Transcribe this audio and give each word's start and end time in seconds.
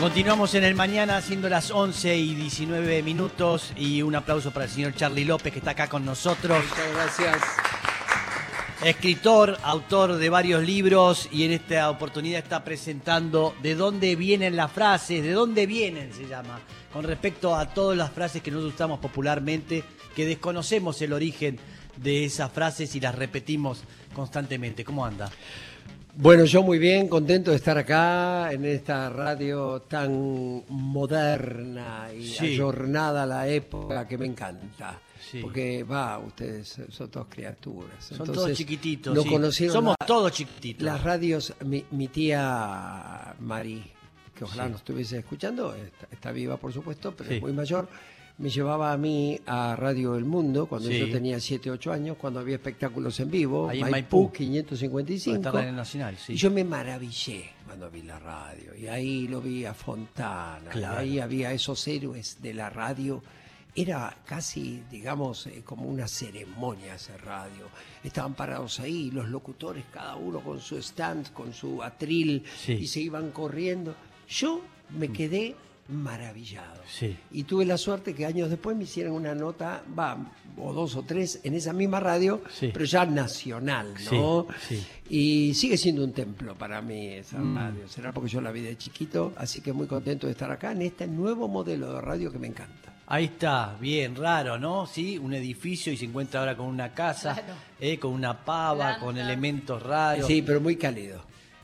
Continuamos 0.00 0.54
en 0.54 0.62
el 0.62 0.76
mañana 0.76 1.20
siendo 1.20 1.48
las 1.48 1.72
11 1.72 2.16
y 2.16 2.36
19 2.36 3.02
minutos 3.02 3.72
y 3.76 4.00
un 4.02 4.14
aplauso 4.14 4.52
para 4.52 4.66
el 4.66 4.70
señor 4.70 4.94
Charlie 4.94 5.24
López 5.24 5.52
que 5.52 5.58
está 5.58 5.72
acá 5.72 5.88
con 5.88 6.04
nosotros. 6.04 6.62
Muchas 6.68 6.94
gracias. 6.94 7.42
Escritor, 8.84 9.58
autor 9.60 10.18
de 10.18 10.30
varios 10.30 10.62
libros 10.62 11.28
y 11.32 11.42
en 11.42 11.50
esta 11.50 11.90
oportunidad 11.90 12.38
está 12.38 12.62
presentando 12.62 13.56
de 13.60 13.74
dónde 13.74 14.14
vienen 14.14 14.54
las 14.54 14.70
frases, 14.70 15.20
de 15.20 15.32
dónde 15.32 15.66
vienen 15.66 16.12
se 16.12 16.28
llama, 16.28 16.60
con 16.92 17.02
respecto 17.02 17.56
a 17.56 17.66
todas 17.74 17.98
las 17.98 18.12
frases 18.12 18.40
que 18.40 18.52
nosotros 18.52 18.74
usamos 18.74 19.00
popularmente, 19.00 19.82
que 20.14 20.26
desconocemos 20.26 21.02
el 21.02 21.12
origen 21.12 21.58
de 21.96 22.24
esas 22.24 22.52
frases 22.52 22.94
y 22.94 23.00
las 23.00 23.16
repetimos 23.16 23.82
constantemente. 24.14 24.84
¿Cómo 24.84 25.04
anda? 25.04 25.28
Bueno, 26.20 26.44
yo 26.46 26.64
muy 26.64 26.78
bien, 26.80 27.06
contento 27.06 27.52
de 27.52 27.56
estar 27.58 27.78
acá 27.78 28.50
en 28.52 28.64
esta 28.64 29.08
radio 29.08 29.82
tan 29.82 30.64
moderna 30.68 32.08
y 32.12 32.26
Sí. 32.26 32.46
ayornada 32.54 33.22
a 33.22 33.26
la 33.26 33.46
época 33.46 34.06
que 34.08 34.18
me 34.18 34.26
encanta. 34.26 34.98
Sí. 35.30 35.38
Porque, 35.40 35.84
va, 35.84 36.18
ustedes 36.18 36.76
son 36.90 37.08
todos 37.08 37.28
criaturas. 37.28 37.90
Son 38.00 38.14
Entonces, 38.18 38.34
todos 38.34 38.52
chiquititos. 38.58 39.14
No 39.14 39.22
sí. 39.22 39.28
conocieron 39.28 39.72
Somos 39.74 39.96
la- 40.00 40.06
todos 40.06 40.32
chiquititos. 40.32 40.82
las 40.82 41.02
radios. 41.04 41.54
Mi, 41.64 41.84
mi 41.92 42.08
tía 42.08 43.34
Mari, 43.38 43.84
que 44.34 44.42
ojalá 44.42 44.68
nos 44.68 44.78
estuviese 44.80 45.18
escuchando, 45.18 45.72
está, 45.74 46.08
está 46.10 46.32
viva 46.32 46.56
por 46.56 46.72
supuesto, 46.72 47.14
pero 47.16 47.30
es 47.30 47.40
muy 47.40 47.52
mayor. 47.52 47.88
Me 48.38 48.50
llevaba 48.50 48.92
a 48.92 48.96
mí 48.96 49.38
a 49.46 49.74
Radio 49.74 50.14
El 50.14 50.24
Mundo 50.24 50.66
cuando 50.66 50.88
Sí. 50.88 50.98
yo 51.00 51.10
tenía 51.10 51.40
7, 51.40 51.72
8 51.72 51.90
años, 51.92 52.16
cuando 52.16 52.38
había 52.38 52.54
espectáculos 52.54 53.18
en 53.18 53.30
vivo. 53.32 53.68
Ahí 53.68 53.80
en 53.80 53.90
Maipú, 53.90 54.22
Maipú. 54.22 54.32
555. 54.32 55.36
Está 55.48 55.68
en 55.68 55.74
Nacional, 55.74 56.16
sí. 56.16 56.34
Y 56.34 56.36
yo 56.36 56.48
me 56.50 56.62
maravillé 56.62 57.50
cuando 57.66 57.90
vi 57.90 58.02
la 58.02 58.18
radio. 58.20 58.76
Y 58.76 58.86
ahí 58.86 59.26
lo 59.26 59.40
vi 59.40 59.64
a 59.64 59.74
Fontana. 59.74 60.70
Claro. 60.70 61.02
Y 61.02 61.08
ahí 61.08 61.18
había 61.18 61.52
esos 61.52 61.86
héroes 61.88 62.40
de 62.40 62.54
la 62.54 62.70
radio. 62.70 63.22
Era 63.74 64.16
casi, 64.24 64.82
digamos, 64.90 65.46
eh, 65.48 65.62
como 65.64 65.86
una 65.88 66.06
ceremonia 66.06 66.94
hacer 66.94 67.20
radio. 67.24 67.66
Estaban 68.04 68.34
parados 68.34 68.78
ahí, 68.80 69.10
los 69.10 69.28
locutores, 69.28 69.84
cada 69.92 70.14
uno 70.16 70.40
con 70.40 70.60
su 70.60 70.76
stand, 70.78 71.32
con 71.32 71.52
su 71.52 71.82
atril, 71.82 72.44
Sí. 72.56 72.72
y 72.74 72.86
se 72.86 73.00
iban 73.00 73.30
corriendo. 73.32 73.94
Yo 74.28 74.62
me 74.96 75.08
quedé 75.08 75.54
maravillado. 75.88 76.82
Sí. 76.88 77.16
Y 77.32 77.44
tuve 77.44 77.64
la 77.64 77.76
suerte 77.78 78.14
que 78.14 78.26
años 78.26 78.50
después 78.50 78.76
me 78.76 78.84
hicieron 78.84 79.14
una 79.14 79.34
nota, 79.34 79.82
va, 79.98 80.16
o 80.56 80.72
dos 80.72 80.96
o 80.96 81.02
tres, 81.02 81.40
en 81.44 81.54
esa 81.54 81.72
misma 81.72 82.00
radio, 82.00 82.42
Sí. 82.52 82.70
pero 82.72 82.84
ya 82.84 83.04
nacional, 83.06 83.94
¿no? 84.10 84.46
Sí, 84.68 84.76
sí. 84.76 84.86
Y 85.10 85.54
sigue 85.54 85.76
siendo 85.76 86.04
un 86.04 86.12
templo 86.12 86.54
para 86.56 86.82
mí 86.82 87.08
esa 87.08 87.38
Mm. 87.38 87.56
radio. 87.56 87.88
Será 87.88 88.12
porque 88.12 88.28
yo 88.30 88.40
la 88.40 88.50
vi 88.52 88.60
de 88.60 88.76
chiquito, 88.76 89.32
así 89.36 89.60
que 89.60 89.72
muy 89.72 89.86
contento 89.86 90.26
de 90.26 90.32
estar 90.32 90.50
acá 90.50 90.72
en 90.72 90.82
este 90.82 91.06
nuevo 91.06 91.48
modelo 91.48 91.92
de 91.94 92.00
radio 92.00 92.30
que 92.32 92.38
me 92.38 92.48
encanta. 92.48 92.94
Ahí 93.10 93.24
está, 93.24 93.74
bien, 93.80 94.14
raro, 94.16 94.58
¿no? 94.58 94.86
Sí, 94.86 95.16
un 95.16 95.32
edificio 95.32 95.90
y 95.90 95.96
se 95.96 96.04
encuentra 96.04 96.40
ahora 96.40 96.54
con 96.58 96.66
una 96.66 96.92
casa, 96.92 97.32
Claro. 97.32 97.54
eh, 97.80 97.98
con 97.98 98.12
una 98.12 98.44
pava, 98.44 98.76
Planta. 98.84 99.00
con 99.00 99.16
elementos 99.16 99.82
raros. 99.82 100.26
Sí, 100.26 100.42
pero 100.42 100.60
muy 100.60 100.76
cálido. 100.76 101.22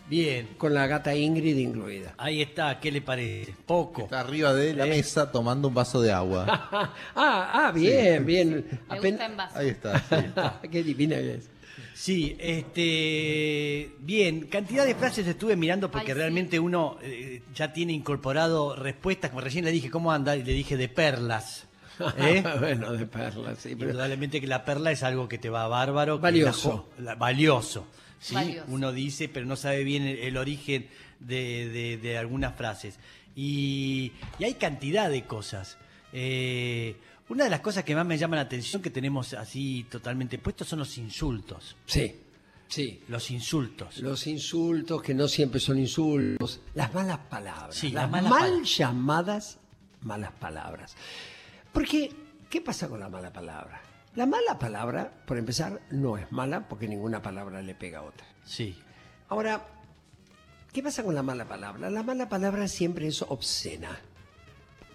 Bien, 0.08 0.48
Con 0.58 0.74
la 0.74 0.86
gata 0.86 1.14
Ingrid 1.14 1.56
incluida. 1.56 2.14
ahí 2.18 2.42
está, 2.42 2.78
¿qué 2.78 2.92
le 2.92 3.00
parece? 3.00 3.54
Poco. 3.66 4.02
Está 4.02 4.20
arriba 4.20 4.52
de 4.52 4.74
la 4.74 4.86
Eh. 4.86 4.90
mesa 4.90 5.32
tomando 5.32 5.68
un 5.68 5.74
vaso 5.74 6.00
de 6.00 6.12
agua. 6.12 6.44
ah, 7.16 7.50
ah, 7.68 7.72
bien, 7.74 8.24
bien. 8.26 8.66
Me 8.88 8.96
Apen- 8.98 9.10
gusta 9.12 9.26
en 9.26 9.36
vaso. 9.36 9.58
Ahí 9.58 9.68
está. 9.68 9.98
sí. 10.00 10.68
Qué 10.70 10.82
divina 10.82 11.16
que 11.16 11.34
es. 11.36 11.50
Sí, 11.94 12.36
este, 12.38 13.94
bien, 14.00 14.46
cantidad 14.46 14.84
de 14.84 14.94
frases 14.94 15.26
estuve 15.26 15.56
mirando 15.56 15.90
porque 15.90 16.08
Ay, 16.10 16.14
sí. 16.14 16.18
realmente 16.18 16.58
uno 16.60 16.98
eh, 17.02 17.42
ya 17.54 17.72
tiene 17.72 17.92
incorporado 17.92 18.74
respuestas, 18.76 19.30
como 19.30 19.40
recién 19.40 19.64
le 19.64 19.70
dije 19.72 19.90
cómo 19.90 20.12
anda 20.12 20.36
y 20.36 20.42
le 20.42 20.52
dije 20.52 20.76
de 20.76 20.88
perlas. 20.88 21.66
¿eh? 22.18 22.42
bueno, 22.60 22.92
de 22.92 23.06
perlas, 23.06 23.58
sí. 23.58 23.74
Pero 23.76 23.90
Indudablemente 23.90 24.40
que 24.40 24.46
la 24.48 24.64
perla 24.64 24.90
es 24.90 25.02
algo 25.02 25.28
que 25.28 25.38
te 25.38 25.48
va 25.48 25.66
bárbaro. 25.68 26.18
Valioso. 26.18 26.68
la 26.68 26.74
jo- 26.74 26.88
la- 26.98 27.14
valioso. 27.14 27.86
¿Sí? 28.24 28.34
Valioso. 28.34 28.66
Uno 28.70 28.92
dice, 28.92 29.28
pero 29.28 29.44
no 29.46 29.56
sabe 29.56 29.84
bien 29.84 30.04
el, 30.04 30.18
el 30.18 30.36
origen 30.36 30.88
de, 31.20 31.68
de- 31.68 31.96
de 31.98 32.16
algunas 32.18 32.56
frases. 32.56 32.98
Y, 33.36 34.12
y 34.38 34.44
hay 34.44 34.54
cantidad 34.54 35.10
de 35.10 35.24
cosas. 35.24 35.76
Eh, 36.12 36.96
una 37.28 37.44
de 37.44 37.50
las 37.50 37.60
cosas 37.60 37.84
que 37.84 37.94
más 37.94 38.06
me 38.06 38.16
llama 38.16 38.36
la 38.36 38.42
atención 38.42 38.80
que 38.80 38.90
tenemos 38.90 39.34
así 39.34 39.86
totalmente 39.90 40.38
puestos 40.38 40.68
son 40.68 40.78
los 40.78 40.96
insultos. 40.98 41.76
sí, 41.86 42.14
sí. 42.68 43.00
Los 43.08 43.30
insultos. 43.30 43.98
Los 43.98 44.26
insultos, 44.26 45.02
que 45.02 45.14
no 45.14 45.28
siempre 45.28 45.60
son 45.60 45.78
insultos. 45.78 46.60
Las 46.74 46.92
malas 46.94 47.18
palabras. 47.30 47.74
Sí, 47.76 47.90
las 47.90 48.04
las 48.04 48.10
malas 48.10 48.30
mal 48.30 48.62
llamadas 48.64 49.58
malas 50.02 50.32
palabras. 50.32 50.96
Porque, 51.72 52.10
¿qué 52.50 52.60
pasa 52.60 52.88
con 52.88 53.00
la 53.00 53.08
mala 53.08 53.32
palabra? 53.32 53.80
La 54.16 54.26
mala 54.26 54.58
palabra, 54.58 55.12
por 55.26 55.38
empezar, 55.38 55.80
no 55.90 56.16
es 56.16 56.30
mala 56.30 56.68
porque 56.68 56.86
ninguna 56.86 57.20
palabra 57.20 57.60
le 57.62 57.74
pega 57.74 57.98
a 57.98 58.02
otra. 58.02 58.26
Sí. 58.44 58.76
Ahora, 59.28 59.66
¿qué 60.72 60.82
pasa 60.82 61.02
con 61.02 61.14
la 61.14 61.22
mala 61.22 61.46
palabra? 61.48 61.90
La 61.90 62.02
mala 62.02 62.28
palabra 62.28 62.68
siempre 62.68 63.08
es 63.08 63.22
obscena. 63.22 63.98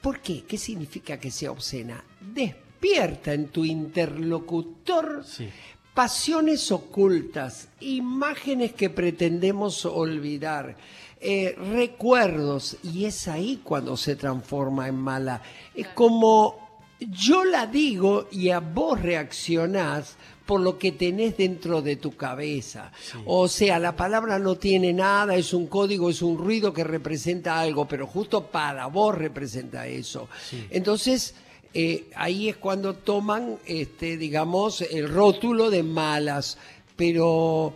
¿Por 0.01 0.19
qué? 0.21 0.45
¿Qué 0.45 0.57
significa 0.57 1.19
que 1.19 1.31
sea 1.31 1.51
obscena? 1.51 2.01
Despierta 2.21 3.33
en 3.33 3.49
tu 3.49 3.65
interlocutor 3.65 5.25
Sí. 5.25 5.49
pasiones 5.93 6.71
ocultas, 6.71 7.67
imágenes 7.81 8.71
que 8.71 8.89
pretendemos 8.89 9.83
olvidar, 9.85 10.77
eh, 11.19 11.55
recuerdos, 11.73 12.77
y 12.83 13.03
es 13.03 13.27
ahí 13.27 13.59
cuando 13.61 13.97
se 13.97 14.15
transforma 14.15 14.87
en 14.87 14.95
mala. 14.95 15.41
Es 15.75 15.89
como 15.89 16.68
yo 16.99 17.45
la 17.45 17.65
digo 17.65 18.27
y 18.31 18.49
a 18.49 18.59
vos 18.59 19.01
reaccionás 19.01 20.15
por 20.45 20.61
lo 20.61 20.79
que 20.79 20.91
tenés 20.91 21.37
dentro 21.37 21.81
de 21.81 21.95
tu 21.95 22.15
cabeza. 22.15 22.91
O 23.25 23.47
sea, 23.47 23.77
la 23.77 23.95
palabra 23.95 24.39
no 24.39 24.55
tiene 24.55 24.91
nada, 24.93 25.35
es 25.35 25.53
un 25.53 25.67
código, 25.67 26.09
es 26.09 26.23
un 26.23 26.39
ruido 26.39 26.73
que 26.73 26.83
representa 26.83 27.59
algo, 27.59 27.87
pero 27.87 28.07
justo 28.07 28.47
para 28.47 28.87
vos 28.87 29.15
representa 29.15 29.85
eso. 29.85 30.27
Entonces, 30.71 31.35
eh, 31.71 32.09
ahí 32.15 32.49
es 32.49 32.57
cuando 32.57 32.95
toman, 32.95 33.59
este, 33.65 34.17
digamos, 34.17 34.81
el 34.81 35.07
rótulo 35.07 35.69
de 35.69 35.83
malas, 35.83 36.57
pero 36.95 37.75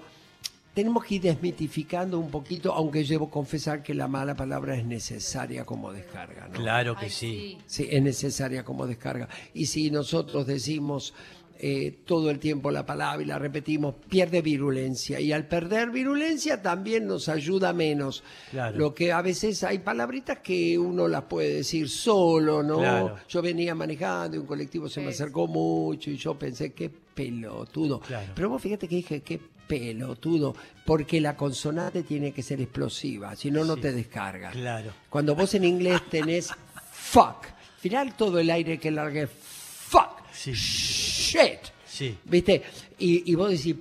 tenemos 0.73 1.05
que 1.05 1.15
ir 1.15 1.21
desmitificando 1.21 2.17
un 2.19 2.31
poquito, 2.31 2.73
aunque 2.73 3.03
debo 3.03 3.29
confesar 3.29 3.83
que 3.83 3.93
la 3.93 4.07
mala 4.07 4.35
palabra 4.35 4.75
es 4.75 4.85
necesaria 4.85 5.65
como 5.65 5.93
descarga. 5.93 6.47
¿no? 6.47 6.53
Claro 6.53 6.95
que 6.95 7.05
Ay, 7.05 7.11
sí. 7.11 7.57
Sí, 7.65 7.87
es 7.89 8.01
necesaria 8.01 8.63
como 8.63 8.87
descarga. 8.87 9.29
Y 9.53 9.67
si 9.67 9.91
nosotros 9.91 10.47
decimos 10.47 11.13
eh, 11.59 11.99
todo 12.05 12.31
el 12.31 12.39
tiempo 12.39 12.71
la 12.71 12.85
palabra 12.85 13.21
y 13.21 13.25
la 13.25 13.37
repetimos, 13.37 13.95
pierde 14.09 14.41
virulencia. 14.41 15.19
Y 15.19 15.31
al 15.31 15.47
perder 15.47 15.91
virulencia 15.91 16.61
también 16.61 17.05
nos 17.05 17.29
ayuda 17.29 17.71
menos. 17.71 18.23
Claro. 18.49 18.77
Lo 18.77 18.93
que 18.95 19.11
a 19.11 19.21
veces 19.21 19.63
hay 19.63 19.77
palabritas 19.77 20.39
que 20.39 20.77
uno 20.77 21.07
las 21.07 21.23
puede 21.23 21.53
decir 21.55 21.87
solo, 21.87 22.63
¿no? 22.63 22.79
Claro. 22.79 23.15
Yo 23.29 23.41
venía 23.43 23.75
manejando 23.75 24.37
y 24.37 24.39
un 24.39 24.47
colectivo 24.47 24.89
se 24.89 25.01
me 25.01 25.09
acercó 25.09 25.47
mucho 25.47 26.09
y 26.09 26.17
yo 26.17 26.37
pensé, 26.37 26.73
qué 26.73 26.89
pelotudo. 26.89 27.99
Claro. 27.99 28.33
Pero 28.35 28.49
vos 28.49 28.61
fíjate 28.61 28.87
que 28.87 28.95
dije, 28.95 29.21
qué 29.21 29.39
pelotudo, 29.67 30.55
porque 30.85 31.19
la 31.21 31.35
consonante 31.35 32.03
tiene 32.03 32.31
que 32.31 32.43
ser 32.43 32.61
explosiva, 32.61 33.35
si 33.35 33.51
no, 33.51 33.63
no 33.63 33.77
te 33.77 33.91
descarga. 33.91 34.51
Claro. 34.51 34.91
Cuando 35.09 35.35
vos 35.35 35.53
en 35.55 35.63
inglés 35.65 36.01
tenés 36.09 36.51
fuck, 36.91 37.45
final 37.79 38.15
todo 38.15 38.39
el 38.39 38.49
aire 38.49 38.79
que 38.79 38.91
largue 38.91 39.27
fuck, 39.27 40.21
Sí. 40.31 40.51
shit, 40.53 41.59
Sí. 41.85 42.17
¿viste? 42.25 42.63
Y, 42.99 43.31
y 43.31 43.35
vos 43.35 43.51
decís, 43.51 43.75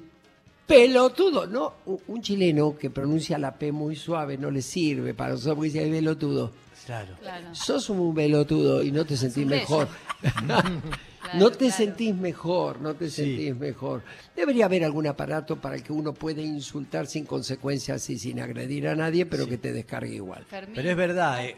pelotudo, 0.67 1.47
¿no? 1.47 1.75
Un, 2.07 2.23
chileno 2.23 2.77
que 2.79 2.91
pronuncia 2.91 3.39
la 3.39 3.55
P 3.55 3.73
muy 3.73 3.97
suave 3.97 4.37
no 4.39 4.51
le 4.51 4.63
sirve 4.63 5.15
para 5.15 5.33
nosotros 5.33 5.57
porque 5.57 5.71
dice 5.71 5.91
pelotudo. 5.91 6.51
Claro. 6.87 7.15
Claro. 7.21 7.55
Sos 7.55 7.91
un 7.91 8.15
pelotudo 8.15 8.83
y 8.83 8.91
no 8.91 9.05
te 9.05 9.17
sentís 9.17 9.47
mejor. 9.47 9.89
Claro, 11.23 11.39
no 11.39 11.51
te 11.51 11.59
claro. 11.59 11.73
sentís 11.77 12.15
mejor, 12.15 12.81
no 12.81 12.95
te 12.95 13.09
Sí. 13.09 13.23
sentís 13.23 13.57
mejor. 13.57 14.03
Debería 14.35 14.65
haber 14.65 14.85
algún 14.85 15.07
aparato 15.07 15.57
para 15.61 15.79
que 15.79 15.93
uno 15.93 16.13
pueda 16.13 16.41
insultar 16.43 17.07
sin 17.07 17.25
consecuencias 17.27 18.09
y 18.11 18.19
sin 18.19 18.41
agredir 18.41 18.89
a 18.89 18.95
nadie, 18.97 19.25
pero 19.27 19.47
que 19.47 19.57
te 19.59 19.73
descargue 19.73 20.15
igual. 20.17 20.45
Fermín. 20.45 20.75
Pero 20.75 20.91
es 20.91 20.97
verdad, 20.97 21.45
eh, 21.45 21.57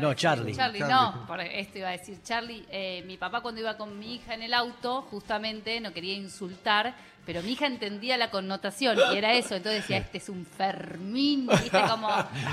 no. 0.00 0.14
Charlie. 0.14 0.54
Charlie, 0.54 0.78
Charlie. 0.80 0.94
no, 0.94 1.26
por 1.26 1.40
esto 1.40 1.78
iba 1.78 1.88
a 1.88 1.92
decir 1.92 2.18
Charlie. 2.22 2.64
eh, 2.70 3.02
mi 3.06 3.16
papá 3.18 3.40
cuando 3.42 3.60
iba 3.60 3.76
con 3.76 3.98
mi 3.98 4.14
hija 4.14 4.34
en 4.34 4.42
el 4.42 4.54
auto, 4.54 5.02
justamente 5.02 5.80
no 5.80 5.92
quería 5.92 6.14
insultar, 6.14 6.94
pero 7.26 7.42
mi 7.42 7.52
hija 7.52 7.66
entendía 7.66 8.16
la 8.16 8.30
connotación 8.30 8.96
y 9.12 9.16
era 9.16 9.32
eso. 9.34 9.54
Entonces 9.54 9.82
decía, 9.82 9.98
este 9.98 10.18
es 10.18 10.28
un 10.28 10.46
Fermín, 10.46 11.46
¿viste? 11.46 11.78
Como, 11.88 12.08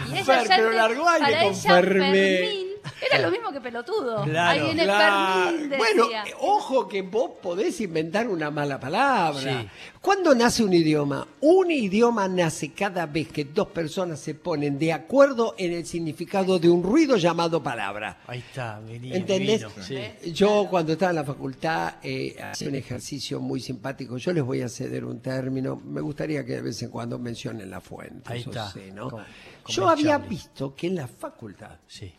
y 0.09 0.13
ella 0.18 0.24
Fer, 0.25 0.48
ya 0.48 0.56
pero 0.57 0.71
largó 0.71 1.07
aire 1.07 1.38
con 1.44 1.53
ella 1.53 1.71
Fermín. 1.75 2.68
Era 3.09 3.19
lo 3.19 3.31
mismo 3.31 3.51
que 3.51 3.59
pelotudo. 3.62 4.24
Claro, 4.24 4.59
Ahí 4.62 4.65
viene 4.68 4.83
Claro. 4.83 5.45
Fermín, 5.50 5.69
decía. 5.69 5.77
Bueno, 5.77 6.09
eh, 6.12 6.33
ojo 6.39 6.88
que 6.88 7.01
vos 7.01 7.31
podés 7.42 7.80
inventar 7.81 8.27
una 8.27 8.51
mala 8.51 8.80
palabra. 8.80 9.62
Sí. 9.62 9.69
¿Cuándo 10.01 10.33
nace 10.36 10.63
un 10.63 10.74
idioma? 10.74 11.27
Un 11.42 11.71
idioma 11.71 12.27
nace 12.27 12.71
cada 12.74 13.06
vez 13.06 13.27
que 13.30 13.45
dos 13.45 13.68
personas 13.69 14.19
se 14.19 14.36
ponen 14.36 14.77
de 14.80 14.94
acuerdo 14.94 15.56
en 15.57 15.74
el 15.74 15.86
significado 15.86 16.57
de 16.59 16.69
un 16.69 16.83
ruido 16.83 17.18
llamado 17.18 17.62
palabra. 17.62 18.19
Ahí 18.27 18.39
está, 18.39 18.80
vení, 18.80 19.13
¿Entendés? 19.13 19.62
vino, 19.62 19.83
sí. 19.83 20.31
Yo 20.31 20.68
cuando 20.69 20.94
estaba 20.94 21.12
en 21.12 21.15
la 21.18 21.24
facultad 21.24 21.95
eh, 22.03 22.36
hacía 22.42 22.69
un 22.69 22.75
ejercicio 22.75 23.39
muy 23.39 23.59
simpático. 23.59 24.18
Yo 24.18 24.33
les 24.33 24.44
voy 24.44 24.62
a 24.62 24.69
ceder 24.69 25.06
un 25.06 25.19
término. 25.21 25.75
Me 25.75 26.01
gustaría 26.01 26.45
que 26.45 26.53
de 26.53 26.62
vez 26.62 26.81
en 26.81 26.89
cuando 26.89 27.18
mencionen 27.19 27.69
la 27.69 27.81
fuente. 27.81 28.31
Ahí 28.31 28.42
está. 28.42 28.71
sí, 28.71 28.92
¿no? 28.94 29.09
Yo 29.68 29.88
había 29.88 30.12
Charlie. 30.18 30.30
visto 30.30 30.75
que 30.75 30.88
en 30.88 30.95
la 30.95 31.07
facultad 31.07 31.77
Sí, 31.88 32.12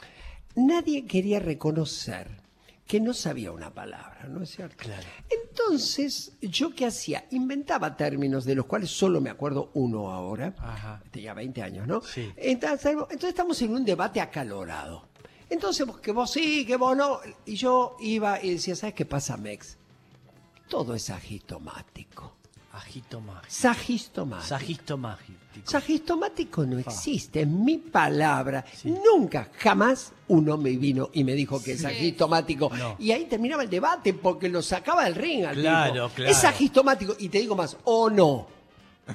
nadie 0.54 1.06
quería 1.06 1.38
reconocer 1.40 2.42
que 2.86 3.00
no 3.00 3.14
sabía 3.14 3.52
una 3.52 3.72
palabra, 3.72 4.26
¿no 4.28 4.42
es 4.42 4.50
cierto? 4.50 4.76
Claro. 4.76 5.06
Entonces, 5.30 6.32
¿yo 6.42 6.74
qué 6.74 6.86
hacía? 6.86 7.24
Inventaba 7.30 7.96
términos 7.96 8.44
de 8.44 8.54
los 8.54 8.66
cuales 8.66 8.90
solo 8.90 9.20
me 9.20 9.30
acuerdo 9.30 9.70
uno 9.74 10.10
ahora. 10.10 10.54
Ajá. 10.58 11.02
Tenía 11.10 11.32
20 11.32 11.62
años, 11.62 11.86
¿no? 11.86 12.02
Sí. 12.02 12.30
Entonces, 12.36 12.92
entonces 12.92 13.28
estamos 13.30 13.60
en 13.62 13.72
un 13.74 13.84
debate 13.84 14.20
acalorado. 14.20 15.08
Entonces, 15.48 15.86
vos- 15.86 16.00
que 16.00 16.12
vos 16.12 16.30
sí, 16.30 16.66
que 16.66 16.76
vos 16.76 16.96
no. 16.96 17.20
Y 17.46 17.54
yo 17.54 17.96
iba 18.00 18.42
y 18.42 18.50
decía, 18.54 18.74
¿sabes 18.76 18.94
qué 18.94 19.06
pasa, 19.06 19.36
Mex? 19.36 19.78
Todo 20.68 20.94
es 20.94 21.04
sagistomático. 21.04 22.36
Ajito 22.72 23.20
mágico. 23.20 23.46
Sagistomático. 23.48 24.48
Sagisto 24.48 24.96
mágico. 24.96 25.38
Sagistomático 25.64 26.64
no 26.64 26.78
existe, 26.78 27.42
es 27.42 27.46
mi 27.46 27.76
palabra. 27.76 28.64
Nunca, 28.84 29.50
jamás 29.58 30.12
uno 30.28 30.56
me 30.56 30.70
vino 30.70 31.10
y 31.12 31.22
me 31.24 31.34
dijo 31.34 31.62
que 31.62 31.72
es 31.72 31.82
sagistomático. 31.82 32.70
No. 32.74 32.96
Y 32.98 33.12
ahí 33.12 33.26
terminaba 33.26 33.62
el 33.62 33.68
debate 33.70 34.14
porque 34.14 34.48
lo 34.48 34.62
sacaba 34.62 35.04
del 35.04 35.14
ring 35.14 35.44
al 35.44 35.56
Claro, 35.56 35.92
tipo. 36.08 36.14
claro. 36.16 36.30
Es 36.30 36.38
sagistomático. 36.38 37.14
Y 37.18 37.28
te 37.28 37.38
digo 37.40 37.54
más, 37.54 37.76
o 37.84 38.08
no. 38.08 38.46
No 39.06 39.14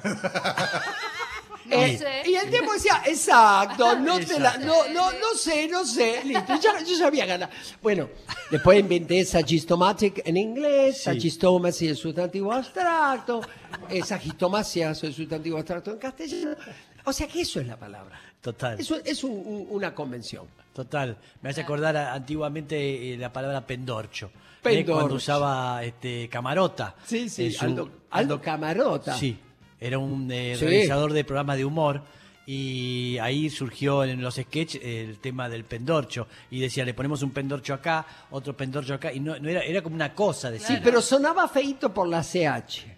Eh. 1.70 2.22
Y 2.26 2.34
el 2.34 2.50
tipo 2.50 2.72
decía, 2.72 3.02
exacto, 3.06 3.96
no, 3.98 4.18
te 4.18 4.38
la- 4.40 4.56
no, 4.58 4.88
no, 4.92 5.10
no 5.12 5.34
sé, 5.36 5.68
no 5.68 5.84
sé, 5.84 6.22
listo, 6.24 6.54
ya- 6.60 6.82
yo 6.84 6.96
sabía 6.96 7.26
ganar. 7.26 7.50
Bueno, 7.82 8.08
después 8.50 8.78
inventé 8.80 9.24
sagistomatic 9.24 10.22
en 10.26 10.36
inglés, 10.36 11.02
sagistomacy 11.02 11.88
el 11.88 11.96
sustantivo 11.96 12.52
abstracto, 12.52 13.40
eh, 13.88 14.02
sagistomacia 14.02 14.90
es 14.92 15.02
el 15.04 15.14
sustantivo 15.14 15.56
abstracto 15.58 15.90
en 15.90 15.98
castellano. 15.98 16.56
O 17.04 17.12
sea 17.12 17.26
que 17.26 17.40
eso 17.42 17.60
es 17.60 17.66
la 17.66 17.76
palabra. 17.76 18.20
Total. 18.40 18.78
Eso 18.78 18.96
es 19.04 19.24
un- 19.24 19.32
un- 19.32 19.66
una 19.70 19.94
convención. 19.94 20.46
Total, 20.72 21.16
me 21.42 21.50
hace 21.50 21.62
acordar 21.62 21.96
a- 21.96 22.14
antiguamente 22.14 23.14
eh, 23.14 23.16
la 23.18 23.32
palabra 23.32 23.66
pendorcho. 23.66 24.26
¿eh? 24.26 24.38
Pendorcho. 24.62 24.92
Cuando 24.92 25.14
usaba 25.16 25.82
este 25.84 26.28
camarota. 26.28 26.94
Sí, 27.06 27.28
sí, 27.28 27.50
su- 27.52 27.64
Aldo, 27.64 27.90
Aldo 28.10 28.40
Camarota. 28.40 29.16
Sí, 29.16 29.38
era 29.80 29.98
un 29.98 30.30
eh, 30.32 30.54
Sí. 30.56 30.64
realizador 30.66 31.12
de 31.12 31.24
programas 31.24 31.56
de 31.56 31.64
humor 31.64 32.02
y 32.46 33.18
ahí 33.20 33.50
surgió 33.50 34.04
en 34.04 34.22
los 34.22 34.36
sketches 34.36 34.80
el 34.82 35.18
tema 35.18 35.48
del 35.48 35.64
pendorcho 35.64 36.26
y 36.50 36.60
decía, 36.60 36.84
le 36.84 36.94
ponemos 36.94 37.22
un 37.22 37.30
pendorcho 37.30 37.74
acá, 37.74 38.06
otro 38.30 38.56
pendorcho 38.56 38.94
acá 38.94 39.12
y 39.12 39.20
no, 39.20 39.38
no 39.38 39.48
era, 39.48 39.60
era 39.60 39.82
como 39.82 39.94
una 39.96 40.14
cosa 40.14 40.50
decir. 40.50 40.76
Sí, 40.76 40.80
pero 40.82 41.02
sonaba 41.02 41.46
feito 41.48 41.92
por 41.92 42.08
la 42.08 42.22
CH. 42.22 42.96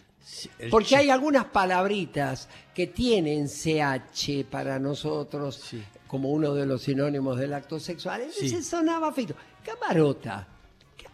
Porque 0.71 0.95
hay 0.97 1.11
algunas 1.11 1.47
palabritas 1.47 2.49
que 2.73 2.87
tienen 2.87 3.49
CH 3.49 4.45
para 4.49 4.79
nosotros 4.79 5.57
Sí. 5.57 5.83
como 6.07 6.31
uno 6.31 6.55
de 6.55 6.65
los 6.67 6.83
sinónimos 6.83 7.37
del 7.39 7.53
acto 7.53 7.81
sexual. 7.81 8.21
Entonces 8.23 8.51
Sí. 8.51 8.63
sonaba 8.63 9.13
feito. 9.13 9.35
Camarota. 9.65 10.47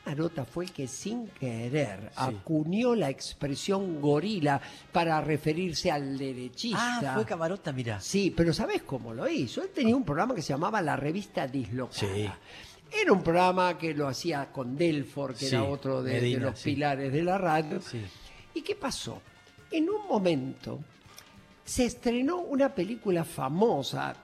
Camarota 0.06 0.44
fue 0.44 0.66
que 0.66 0.86
sin 0.86 1.26
querer 1.26 2.12
acuñó 2.14 2.94
la 2.94 3.10
expresión 3.10 4.00
gorila 4.00 4.60
para 4.92 5.20
referirse 5.20 5.90
al 5.90 6.16
derechista. 6.16 7.10
Ah, 7.10 7.14
fue 7.16 7.24
camarota, 7.24 7.72
mira. 7.72 7.98
Sí, 8.00 8.32
pero 8.34 8.52
¿sabes 8.52 8.82
cómo 8.82 9.12
lo 9.12 9.28
hizo? 9.28 9.62
Él 9.62 9.70
tenía 9.74 9.96
un 9.96 10.04
programa 10.04 10.32
que 10.32 10.42
se 10.42 10.52
llamaba 10.52 10.80
La 10.80 10.94
Revista 10.94 11.48
Dislocada. 11.48 11.98
Sí. 11.98 12.30
Era 12.92 13.12
un 13.12 13.20
programa 13.20 13.76
que 13.76 13.94
lo 13.94 14.06
hacía 14.06 14.52
con 14.52 14.76
Delfor, 14.76 15.34
que 15.34 15.46
Sí, 15.46 15.56
era 15.56 15.64
otro 15.64 16.04
de, 16.04 16.38
los 16.38 16.60
pilares 16.60 17.12
de 17.12 17.24
la 17.24 17.36
radio. 17.36 17.80
Sí. 17.80 18.00
¿Y 18.54 18.62
qué 18.62 18.76
pasó? 18.76 19.20
En 19.72 19.90
un 19.90 20.06
momento 20.06 20.78
se 21.64 21.84
estrenó 21.84 22.42
una 22.42 22.72
película 22.72 23.24
famosa, 23.24 24.14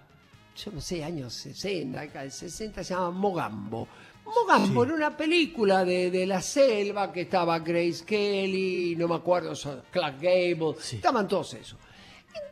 yo 0.65 0.71
no 0.71 0.81
sé, 0.81 1.03
años 1.03 1.33
60, 1.35 2.01
acá, 2.01 2.31
60, 2.31 2.85
se 2.85 2.95
llama 2.95 3.11
Mogambo. 3.11 3.89
Mogambo 4.25 4.83
Sí. 4.83 4.89
era 4.89 4.97
una 4.97 5.17
película 5.17 5.85
de, 5.85 6.11
de 6.11 6.27
la 6.27 6.41
selva 6.41 7.13
que 7.13 7.23
estaba 7.23 7.59
Grace 7.59 8.05
Kelly, 8.05 8.95
no 8.97 9.09
me 9.09 9.17
acuerdo, 9.17 9.53
Clark 9.91 10.17
Gable, 10.21 10.75
Sí. 10.81 10.97
estaban 10.97 11.29
todos 11.29 11.55
esos. 11.55 11.79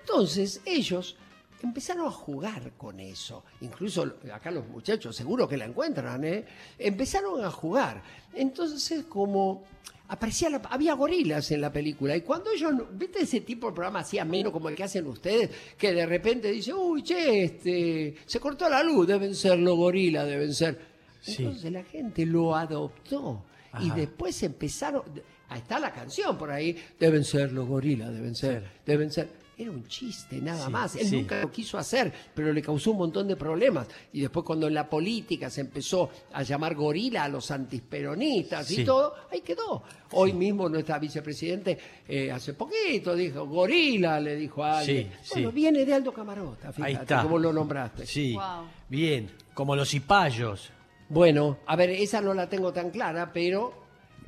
Entonces 0.00 0.60
ellos 0.64 1.16
empezaron 1.62 2.06
a 2.06 2.10
jugar 2.10 2.72
con 2.76 3.00
eso. 3.00 3.44
Incluso 3.60 4.14
acá 4.32 4.50
los 4.50 4.66
muchachos 4.68 5.14
seguro 5.14 5.46
que 5.48 5.56
la 5.56 5.66
encuentran, 5.66 6.24
¿eh? 6.24 6.44
Empezaron 6.78 7.44
a 7.44 7.50
jugar. 7.50 8.02
Entonces 8.34 9.04
como 9.08 9.64
aparecía 10.08 10.50
la- 10.50 10.56
había 10.70 10.94
gorilas 10.94 11.50
en 11.52 11.60
la 11.60 11.72
película 11.72 12.16
y 12.16 12.22
cuando 12.22 12.50
ellos, 12.50 12.72
¿viste 12.92 13.22
ese 13.22 13.42
tipo 13.42 13.68
de 13.68 13.74
programa 13.74 14.00
así 14.00 14.18
ameno 14.18 14.50
como 14.50 14.68
el 14.68 14.74
que 14.74 14.82
hacen 14.84 15.06
ustedes? 15.06 15.50
Que 15.78 15.92
de 15.92 16.04
repente 16.06 16.50
dice, 16.50 16.74
uy, 16.74 17.02
che, 17.04 17.44
este, 17.44 18.16
se 18.26 18.40
cortó 18.40 18.68
la 18.68 18.82
luz, 18.82 19.06
deben 19.06 19.34
ser 19.36 19.58
los 19.58 19.76
gorilas, 19.76 20.26
deben 20.26 20.52
ser. 20.52 20.89
Sí. 21.20 21.42
Entonces 21.44 21.72
la 21.72 21.84
gente 21.84 22.24
lo 22.26 22.54
adoptó 22.56 23.44
y 23.80 23.90
después 23.90 24.42
empezaron, 24.42 25.02
ahí 25.48 25.58
está 25.60 25.78
la 25.78 25.92
canción 25.92 26.36
por 26.38 26.50
ahí, 26.50 26.76
deben 26.98 27.24
ser 27.24 27.52
los 27.52 27.68
gorilas, 27.68 28.12
deben 28.12 28.34
ser, 28.34 28.68
deben 28.86 29.10
ser. 29.12 29.40
Era 29.60 29.72
un 29.72 29.86
chiste 29.86 30.40
nada 30.40 30.64
Sí, 30.64 30.72
más. 30.72 30.96
Él 30.96 31.06
sí. 31.06 31.16
nunca 31.16 31.38
lo 31.42 31.50
quiso 31.52 31.76
hacer, 31.76 32.10
pero 32.34 32.50
le 32.50 32.62
causó 32.62 32.92
un 32.92 32.96
montón 32.96 33.28
de 33.28 33.36
problemas. 33.36 33.86
Y 34.10 34.22
después 34.22 34.42
cuando 34.42 34.66
en 34.66 34.72
la 34.72 34.88
política 34.88 35.50
se 35.50 35.60
empezó 35.60 36.08
a 36.32 36.42
llamar 36.42 36.74
gorila 36.74 37.24
a 37.24 37.28
los 37.28 37.50
antisperonistas 37.50 38.66
Sí. 38.66 38.80
y 38.80 38.84
todo, 38.86 39.14
ahí 39.30 39.42
quedó. 39.42 39.82
Hoy 40.12 40.32
mismo 40.32 40.66
nuestra 40.70 40.98
vicepresidente, 40.98 41.76
eh, 42.08 42.32
hace 42.32 42.54
poquito, 42.54 43.14
dijo, 43.14 43.46
gorila, 43.46 44.18
le 44.18 44.36
dijo 44.36 44.64
a 44.64 44.78
alguien. 44.78 45.10
Sí, 45.22 45.32
Bueno, 45.34 45.50
sí. 45.50 45.54
viene 45.54 45.84
de 45.84 45.92
Aldo 45.92 46.12
Camarota, 46.14 46.72
fíjate, 46.72 46.82
Ahí 46.82 46.94
está. 47.02 47.22
como 47.22 47.38
lo 47.38 47.52
nombraste. 47.52 48.06
Sí, 48.06 48.32
Wow. 48.32 48.64
bien, 48.88 49.30
como 49.52 49.76
los 49.76 49.90
cipayos. 49.90 50.70
Bueno, 51.10 51.58
a 51.66 51.76
ver, 51.76 51.90
esa 51.90 52.20
no 52.22 52.32
la 52.32 52.48
tengo 52.48 52.72
tan 52.72 52.90
clara, 52.90 53.30
pero... 53.32 53.74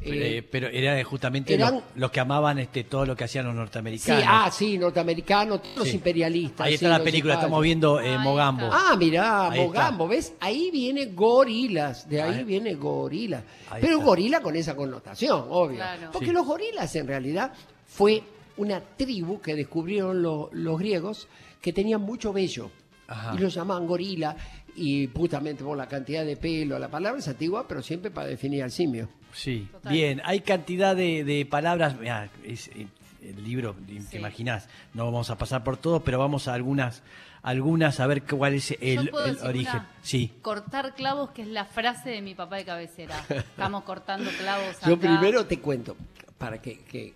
eh, 0.02 0.38
Eh, 0.38 0.43
pero 0.43 0.67
era 0.67 1.02
justamente 1.05 1.55
eran- 1.55 1.75
los, 1.76 1.82
los 1.94 2.11
que 2.11 2.19
amaban 2.19 2.58
este 2.58 2.82
todo 2.84 3.06
lo 3.06 3.14
que 3.14 3.23
hacían 3.23 3.44
los 3.46 3.55
sí, 3.55 3.58
norteamericanos. 3.61 4.25
ah, 4.26 4.50
sí, 4.52 4.76
norteamericanos, 4.79 5.62
todos 5.62 5.76
los 5.76 5.88
Sí. 5.88 5.94
imperialistas. 5.94 6.67
Ahí 6.67 6.73
sí, 6.73 6.75
está 6.75 6.88
la 6.88 6.99
los 6.99 7.05
película, 7.05 7.34
estamos 7.34 7.62
viendo 7.62 8.00
eh, 8.00 8.11
Ahí 8.17 8.19
Mogambo. 8.19 8.69
Ah, 8.73 8.96
mirá, 8.99 9.49
Ahí 9.50 9.61
Mogambo, 9.61 10.08
¿ves? 10.08 10.34
Ahí 10.40 10.70
viene 10.73 11.06
gorilas, 11.06 12.08
de 12.08 12.20
ahí, 12.20 12.38
Ahí- 12.38 12.44
viene 12.44 12.75
gorila. 12.75 13.45
Ahí 13.71 13.80
Pero 13.80 13.95
está. 13.95 14.04
gorila 14.04 14.40
con 14.42 14.56
esa 14.56 14.75
connotación, 14.75 15.47
obvio. 15.49 15.76
Claro. 15.76 16.11
Porque 16.12 16.26
Sí. 16.26 16.33
los 16.33 16.45
gorilas 16.47 16.95
en 16.97 17.06
realidad 17.06 17.52
fue 17.87 18.23
una 18.56 18.80
tribu 18.80 19.40
que 19.40 19.54
descubrieron 19.54 20.21
lo- 20.21 20.50
los 20.52 20.78
griegos 20.80 21.28
que 21.61 21.73
tenían 21.73 22.00
mucho 22.00 22.33
vello. 22.33 22.71
Ajá. 23.06 23.35
Y 23.37 23.38
los 23.38 23.54
llamaban 23.54 23.87
gorila, 23.87 24.37
y 24.76 25.09
justamente 25.14 25.62
por 25.64 25.76
la 25.76 25.87
cantidad 25.88 26.25
de 26.25 26.37
pelo. 26.37 26.79
La 26.79 26.88
palabra 26.88 27.19
es 27.19 27.29
antigua, 27.29 27.67
pero 27.69 27.83
siempre 27.83 28.11
para 28.11 28.29
definir 28.29 28.62
al 28.62 28.71
simio. 28.71 29.09
Sí, 29.33 29.69
Total. 29.73 29.93
bien, 29.93 30.23
hay 30.25 30.41
cantidad 30.41 30.95
de, 30.97 31.25
de 31.25 31.47
palabras, 31.47 31.99
mirá, 31.99 32.29
es, 32.45 32.69
eh, 32.69 32.87
el 33.23 33.43
libro, 33.45 33.75
te 33.87 34.00
Sí. 34.02 34.17
imaginás, 34.19 34.69
no 34.95 35.05
vamos 35.07 35.31
a 35.31 35.38
pasar 35.38 35.62
por 35.64 35.76
todo, 35.76 36.00
pero 36.05 36.19
vamos 36.19 36.49
a 36.49 36.55
algunas, 36.55 37.02
algunas 37.43 38.00
a 38.00 38.07
ver 38.07 38.25
cuál 38.25 38.55
es 38.55 38.73
el, 38.81 39.07
Yo 39.07 39.11
puedo 39.11 39.25
el 39.26 39.33
decir 39.35 39.49
origen. 39.49 39.75
una. 39.76 39.91
Sí, 40.02 40.33
Cortar 40.43 40.95
clavos, 40.95 41.31
que 41.31 41.43
es 41.43 41.49
la 41.49 41.64
frase 41.64 42.11
de 42.11 42.21
mi 42.21 42.35
papá 42.35 42.57
de 42.57 42.64
cabecera. 42.64 43.25
Estamos 43.29 43.85
cortando 43.85 44.31
clavos 44.38 44.76
acá. 44.79 44.88
Yo 44.88 44.99
primero 44.99 45.47
te 45.47 45.59
cuento, 45.61 45.97
para 46.37 46.61
que, 46.61 46.81
que 46.81 47.14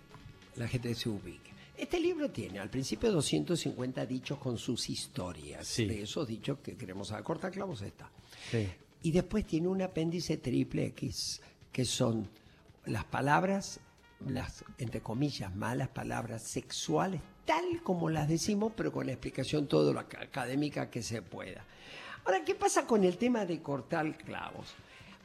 la 0.55 0.67
gente 0.67 0.93
se 0.95 1.09
ubique. 1.09 1.51
Este 1.77 1.99
libro 1.99 2.31
tiene 2.31 2.59
al 2.59 2.69
principio 2.69 3.11
250 3.11 4.05
dichos 4.05 4.39
con 4.39 4.57
sus 4.57 4.89
historias. 4.89 5.67
Sí. 5.67 5.85
De 5.85 6.01
esos 6.01 6.27
dichos 6.27 6.57
que 6.63 6.75
queremos 6.75 7.09
saber. 7.09 7.23
Corta 7.23 7.51
clavos 7.51 7.81
está. 7.83 8.09
sí, 8.51 8.67
Y 9.03 9.11
después 9.11 9.45
tiene 9.45 9.67
un 9.67 9.81
apéndice 9.81 10.37
triple 10.37 10.85
X, 10.87 11.39
que 11.71 11.85
son 11.85 12.27
las 12.85 13.05
palabras, 13.05 13.79
las, 14.27 14.65
entre 14.79 15.01
comillas, 15.01 15.55
malas 15.55 15.89
palabras 15.89 16.41
sexuales, 16.41 17.21
tal 17.45 17.83
como 17.83 18.09
las 18.09 18.27
decimos, 18.27 18.73
pero 18.75 18.91
con 18.91 19.05
la 19.05 19.11
explicación 19.13 19.67
todo 19.67 19.93
lo 19.93 19.99
ac- 20.01 20.19
académica 20.21 20.89
que 20.89 21.03
se 21.03 21.21
pueda. 21.21 21.63
Ahora, 22.25 22.43
¿qué 22.43 22.55
pasa 22.55 22.87
con 22.87 23.03
el 23.03 23.17
tema 23.17 23.45
de 23.45 23.61
cortar 23.61 24.17
clavos? 24.17 24.73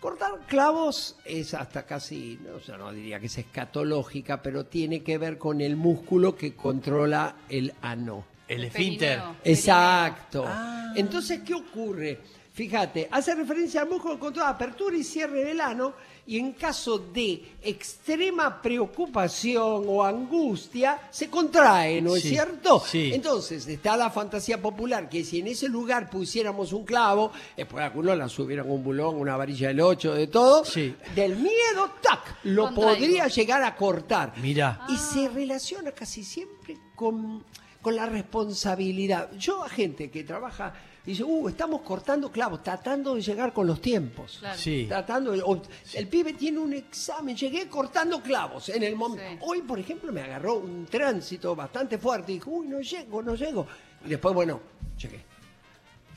Cortar 0.03 0.33
clavos 0.49 1.15
es 1.25 1.55
hasta 1.55 1.85
casi, 1.85 2.37
no, 2.43 2.59
yo 2.59 2.77
no 2.77 2.91
diría 2.93 3.21
que 3.21 3.27
es 3.27 3.39
escatológica, 3.39 4.43
pero 4.43 4.67
tiene 4.67 5.05
que 5.05 5.17
ver 5.17 5.39
con 5.39 5.61
el 5.61 5.77
músculo 5.77 6.35
que 6.35 6.57
controla 6.57 7.37
el 7.49 7.73
ano. 7.83 8.25
el 8.49 8.65
esfínter. 8.65 9.23
Exacto. 9.45 10.45
Ah. 10.45 10.93
Entonces, 10.97 11.43
¿qué 11.47 11.55
ocurre? 11.55 12.19
Fíjate, 12.53 13.07
hace 13.13 13.37
referencia 13.37 13.83
al 13.83 13.91
músculo 13.91 14.19
con 14.19 14.33
toda 14.33 14.49
apertura 14.49 14.97
y 14.97 15.05
cierre 15.05 15.45
del 15.45 15.61
ano 15.61 15.95
y 16.27 16.39
en 16.39 16.53
caso 16.53 16.99
de 16.99 17.43
extrema 17.63 18.63
preocupación 18.63 19.85
o 19.89 20.05
angustia 20.05 21.01
se 21.11 21.29
contrae, 21.29 22.01
¿no 22.01 22.15
es 22.17 22.23
Sí, 22.23 22.29
cierto? 22.31 22.81
sí. 22.87 23.11
Entonces 23.13 23.67
está 23.67 23.97
la 23.97 24.11
fantasía 24.11 24.61
popular 24.63 25.09
que 25.09 25.25
si 25.25 25.41
en 25.41 25.49
ese 25.49 25.69
lugar 25.69 26.09
pusiéramos 26.11 26.73
un 26.73 26.85
clavo, 26.85 27.33
después 27.57 27.85
algunos 27.85 28.17
la 28.17 28.29
subieran 28.29 28.71
un 28.71 28.83
bulón, 28.85 29.17
una 29.17 29.37
varilla 29.37 29.69
del 29.69 29.81
8, 29.81 30.15
de 30.15 30.27
todo, 30.29 30.65
Sí. 30.65 30.95
del 31.15 31.37
miedo, 31.37 31.91
tac, 32.01 32.37
lo 32.45 32.67
Contraigo. 32.67 32.91
podría 32.93 33.27
llegar 33.29 33.63
a 33.65 33.75
cortar. 33.75 34.33
Mira. 34.37 34.87
Y 34.89 34.97
se 34.97 35.29
relaciona 35.29 35.91
casi 35.93 36.23
siempre 36.25 36.77
con, 36.95 37.43
con 37.83 37.95
la 37.97 38.07
responsabilidad. 38.07 39.31
Yo 39.37 39.63
a 39.65 39.69
gente 39.69 40.11
que 40.11 40.23
trabaja, 40.25 40.73
dice, 41.05 41.25
uh, 41.25 41.49
estamos 41.49 41.83
cortando 41.83 42.31
clavos, 42.31 42.63
tratando 42.63 43.15
de 43.17 43.21
llegar 43.23 43.53
con 43.53 43.67
los 43.67 43.81
tiempos. 43.81 44.37
Claro. 44.39 44.57
Sí. 44.59 44.87
Tratando 44.89 45.33
de- 45.33 45.43
o- 45.45 45.61
el 45.95 46.07
pibe 46.09 46.33
tiene 46.35 46.59
un 46.61 46.73
examen, 46.73 47.37
llegué 47.37 47.69
cortando 47.69 48.23
clavos 48.23 48.69
en 48.69 48.83
el 48.85 48.95
momento. 48.97 49.29
Sí. 49.31 49.39
Hoy, 49.43 49.63
por 49.63 49.79
ejemplo, 49.81 50.13
me 50.13 50.23
agarró 50.23 50.55
un 50.59 50.87
tránsito 50.87 51.55
bastante 51.57 51.99
fuerte 51.99 52.33
y 52.33 52.35
dije, 52.37 52.49
uy, 52.49 52.69
no 52.69 52.81
llego, 52.81 53.23
no 53.23 53.35
llego. 53.35 53.67
Y 54.05 54.09
después, 54.11 54.35
bueno, 54.35 54.61
llegué. 54.97 55.21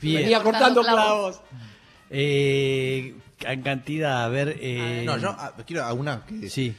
Bien. 0.00 0.22
Venía 0.22 0.42
cortando, 0.42 0.82
Cortando 0.82 1.02
clavos. 1.02 1.36
clavos. 1.38 1.66
Eh, 2.10 3.14
en 3.40 3.62
cantidad, 3.62 4.24
a 4.24 4.28
ver. 4.28 4.56
eh, 4.60 5.02
No, 5.04 5.18
yo 5.18 5.30
ah, 5.30 5.52
quiero 5.66 5.84
alguna 5.84 6.24
que. 6.24 6.48
Sí. 6.48 6.74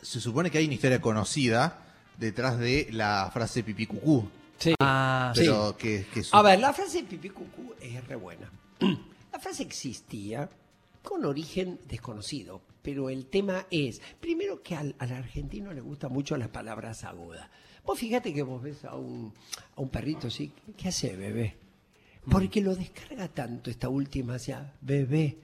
Se 0.00 0.20
supone 0.20 0.50
que 0.50 0.58
hay 0.58 0.64
una 0.64 0.74
historia 0.74 1.00
conocida 1.00 1.81
detrás 2.18 2.58
de 2.58 2.88
la 2.92 3.30
frase 3.32 3.62
pipí 3.62 3.86
cucú. 3.86 4.28
Sí. 4.58 4.74
Ah, 4.80 5.32
Pero 5.34 5.76
que, 5.76 6.06
que 6.12 6.22
su- 6.22 6.36
A 6.36 6.42
ver, 6.42 6.60
la 6.60 6.72
frase 6.72 7.02
pipí 7.04 7.30
cucú 7.30 7.74
es 7.80 8.06
re 8.06 8.16
buena. 8.16 8.50
La 9.32 9.38
frase 9.38 9.62
existía 9.62 10.48
con 11.02 11.24
origen 11.24 11.80
desconocido, 11.88 12.60
pero 12.82 13.08
el 13.08 13.24
tema 13.26 13.66
es, 13.70 14.02
primero 14.20 14.62
que 14.62 14.76
al, 14.76 14.94
al 14.98 15.10
argentino 15.12 15.72
le 15.72 15.80
gustan 15.80 16.12
mucho 16.12 16.36
las 16.36 16.48
palabras 16.48 17.02
agudas. 17.04 17.48
Vos 17.84 17.98
fíjate 17.98 18.34
que 18.34 18.42
vos 18.42 18.62
ves 18.62 18.84
a 18.84 18.94
un, 18.94 19.32
a 19.74 19.80
un 19.80 19.88
perrito 19.88 20.26
así, 20.28 20.52
¿qué 20.76 20.88
hace 20.88 21.16
bebé? 21.16 21.56
Porque 22.30 22.60
lo 22.60 22.76
descarga 22.76 23.26
tanto 23.28 23.70
esta 23.70 23.88
última 23.88 24.34
hacia 24.34 24.74
bebé, 24.82 25.38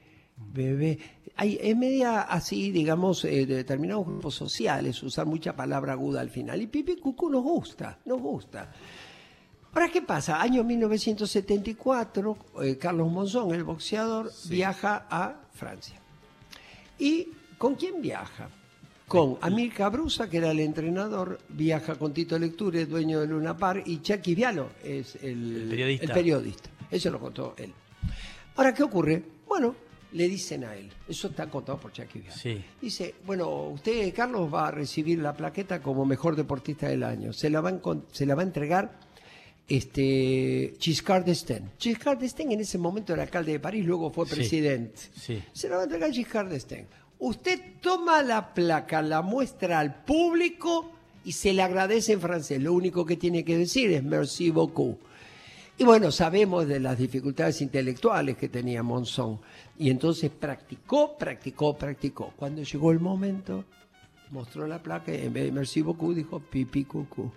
bebé. 0.52 0.98
Hay, 1.36 1.58
es 1.60 1.76
media 1.76 2.22
así, 2.22 2.70
digamos, 2.70 3.24
eh, 3.24 3.46
de 3.46 3.56
determinados 3.56 4.06
grupos 4.06 4.34
sociales, 4.34 5.02
usar 5.02 5.26
mucha 5.26 5.54
palabra 5.54 5.92
aguda 5.92 6.20
al 6.20 6.30
final. 6.30 6.60
Y 6.60 6.66
pipí 6.66 6.96
cucú 6.96 7.30
nos 7.30 7.42
gusta, 7.42 7.98
nos 8.04 8.20
gusta. 8.20 8.72
Ahora, 9.72 9.88
¿qué 9.90 10.02
pasa? 10.02 10.40
Año 10.40 10.64
1974, 10.64 12.36
eh, 12.62 12.78
Carlos 12.78 13.12
Monzón, 13.12 13.54
el 13.54 13.64
boxeador, 13.64 14.32
viaja 14.48 15.06
a 15.10 15.42
Francia. 15.52 16.00
¿Y 16.98 17.28
con 17.58 17.74
quién 17.74 18.00
viaja? 18.00 18.48
Con 19.06 19.38
Amir 19.40 19.72
Cabruza, 19.72 20.28
que 20.28 20.38
era 20.38 20.50
el 20.50 20.60
entrenador, 20.60 21.38
viaja 21.48 21.94
con 21.94 22.12
Tito 22.12 22.38
Lecture, 22.38 22.86
dueño 22.86 23.20
de 23.20 23.26
Luna 23.26 23.56
Par, 23.56 23.82
y 23.86 24.02
Chucky 24.02 24.34
Vialo 24.34 24.70
es 24.82 25.16
el, 25.22 25.62
El 25.62 25.68
periodista. 25.68 26.04
el 26.04 26.12
periodista. 26.12 26.70
Eso 26.90 27.10
lo 27.10 27.20
contó 27.20 27.54
él. 27.56 27.72
Ahora, 28.56 28.74
¿qué 28.74 28.82
ocurre? 28.82 29.22
Bueno, 29.46 29.74
le 30.12 30.28
dicen 30.28 30.64
a 30.64 30.74
él, 30.74 30.90
eso 31.08 31.28
está 31.28 31.48
contado 31.50 31.78
por 31.78 31.92
Vialo. 31.92 32.32
Sí. 32.34 32.64
Dice, 32.80 33.14
bueno, 33.26 33.68
usted, 33.68 34.12
Carlos, 34.14 34.52
va 34.52 34.68
a 34.68 34.70
recibir 34.70 35.18
la 35.18 35.34
plaqueta 35.34 35.82
como 35.82 36.04
mejor 36.06 36.34
deportista 36.36 36.88
del 36.88 37.02
año. 37.02 37.32
Se 37.32 37.50
la 37.50 37.60
va 37.60 37.70
a, 37.70 37.80
se 38.12 38.24
la 38.24 38.34
va 38.34 38.42
a 38.42 38.46
entregar 38.46 38.98
este, 39.68 40.74
Giscard 40.78 41.24
d'Estaing. 41.24 41.70
Giscard 41.78 42.18
d'Estaing 42.18 42.52
en 42.52 42.60
ese 42.60 42.78
momento 42.78 43.12
era 43.12 43.22
alcalde 43.22 43.52
de 43.52 43.60
París, 43.60 43.84
luego 43.84 44.10
fue 44.10 44.26
Sí, 44.26 44.34
presidente. 44.34 44.98
sí. 45.14 45.42
Se 45.52 45.68
la 45.68 45.76
va 45.76 45.82
a 45.82 45.84
entregar 45.84 46.10
Giscard 46.10 46.48
d'Estaing. 46.48 46.86
Usted 47.20 47.60
toma 47.80 48.22
la 48.22 48.54
placa, 48.54 49.02
la 49.02 49.22
muestra 49.22 49.80
al 49.80 50.04
público 50.04 50.92
y 51.24 51.32
se 51.32 51.52
le 51.52 51.62
agradece 51.62 52.12
en 52.12 52.20
francés. 52.20 52.62
Lo 52.62 52.72
único 52.72 53.04
que 53.04 53.16
tiene 53.16 53.44
que 53.44 53.58
decir 53.58 53.90
es 53.92 54.02
merci 54.02 54.50
beaucoup. 54.50 54.98
Y 55.80 55.84
bueno, 55.84 56.10
sabemos 56.10 56.66
de 56.66 56.80
las 56.80 56.98
dificultades 56.98 57.60
intelectuales 57.62 58.36
que 58.36 58.48
tenía 58.48 58.82
Monzón. 58.82 59.38
Y 59.78 59.90
entonces 59.90 60.28
practicó, 60.28 61.16
practicó, 61.16 61.78
practicó. 61.78 62.32
Cuando 62.36 62.64
llegó 62.64 62.90
el 62.90 62.98
momento, 62.98 63.64
mostró 64.32 64.66
la 64.66 64.82
placa 64.82 65.14
y 65.14 65.24
en 65.24 65.32
vez 65.32 65.44
de 65.44 65.52
merci 65.52 65.80
beaucoup 65.80 66.16
dijo 66.16 66.40
pipi 66.40 66.84
cucú. 66.84 67.30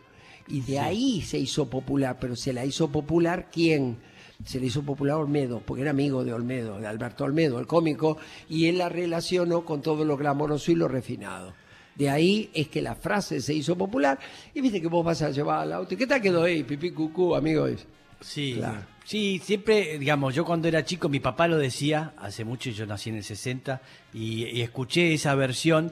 Y 0.47 0.61
de 0.61 0.79
ahí 0.79 1.21
se 1.21 1.37
hizo 1.37 1.69
popular, 1.69 2.17
pero 2.19 2.35
se 2.35 2.51
la 2.51 2.65
hizo 2.65 2.91
popular 2.91 3.49
quién? 3.51 3.97
Se 4.43 4.59
le 4.59 4.65
hizo 4.65 4.81
popular 4.81 5.17
Olmedo, 5.17 5.61
porque 5.63 5.83
era 5.83 5.91
amigo 5.91 6.23
de 6.23 6.33
Olmedo, 6.33 6.79
de 6.79 6.87
Alberto 6.87 7.25
Olmedo, 7.25 7.59
el 7.59 7.67
cómico, 7.67 8.17
y 8.49 8.65
él 8.65 8.79
la 8.79 8.89
relacionó 8.89 9.63
con 9.63 9.83
todo 9.83 10.03
lo 10.03 10.17
glamoroso 10.17 10.71
y 10.71 10.75
lo 10.75 10.87
refinado. 10.87 11.53
De 11.93 12.09
ahí 12.09 12.49
es 12.55 12.69
que 12.69 12.81
la 12.81 12.95
frase 12.95 13.39
se 13.39 13.53
hizo 13.53 13.77
popular. 13.77 14.17
Y 14.51 14.61
viste 14.61 14.81
que 14.81 14.87
vos 14.87 15.05
vas 15.05 15.21
a 15.21 15.29
llevar 15.29 15.59
al 15.59 15.73
auto. 15.73 15.93
¿Y 15.93 15.97
qué 15.97 16.07
tal 16.07 16.19
quedó 16.19 16.41
ahí, 16.41 16.63
pipí 16.63 16.89
cucú, 16.89 17.35
amigo? 17.35 17.67
Sí, 18.21 18.55
Claro. 18.57 18.81
sí, 19.03 19.41
siempre, 19.43 19.97
digamos, 19.99 20.33
yo 20.35 20.45
cuando 20.45 20.67
era 20.67 20.85
chico, 20.85 21.09
mi 21.09 21.19
papá 21.19 21.47
lo 21.47 21.57
decía, 21.57 22.13
hace 22.17 22.45
mucho, 22.45 22.69
yo 22.69 22.85
nací 22.85 23.09
en 23.09 23.17
el 23.17 23.23
60, 23.23 23.81
y, 24.13 24.45
y 24.45 24.61
escuché 24.61 25.13
esa 25.13 25.35
versión 25.35 25.91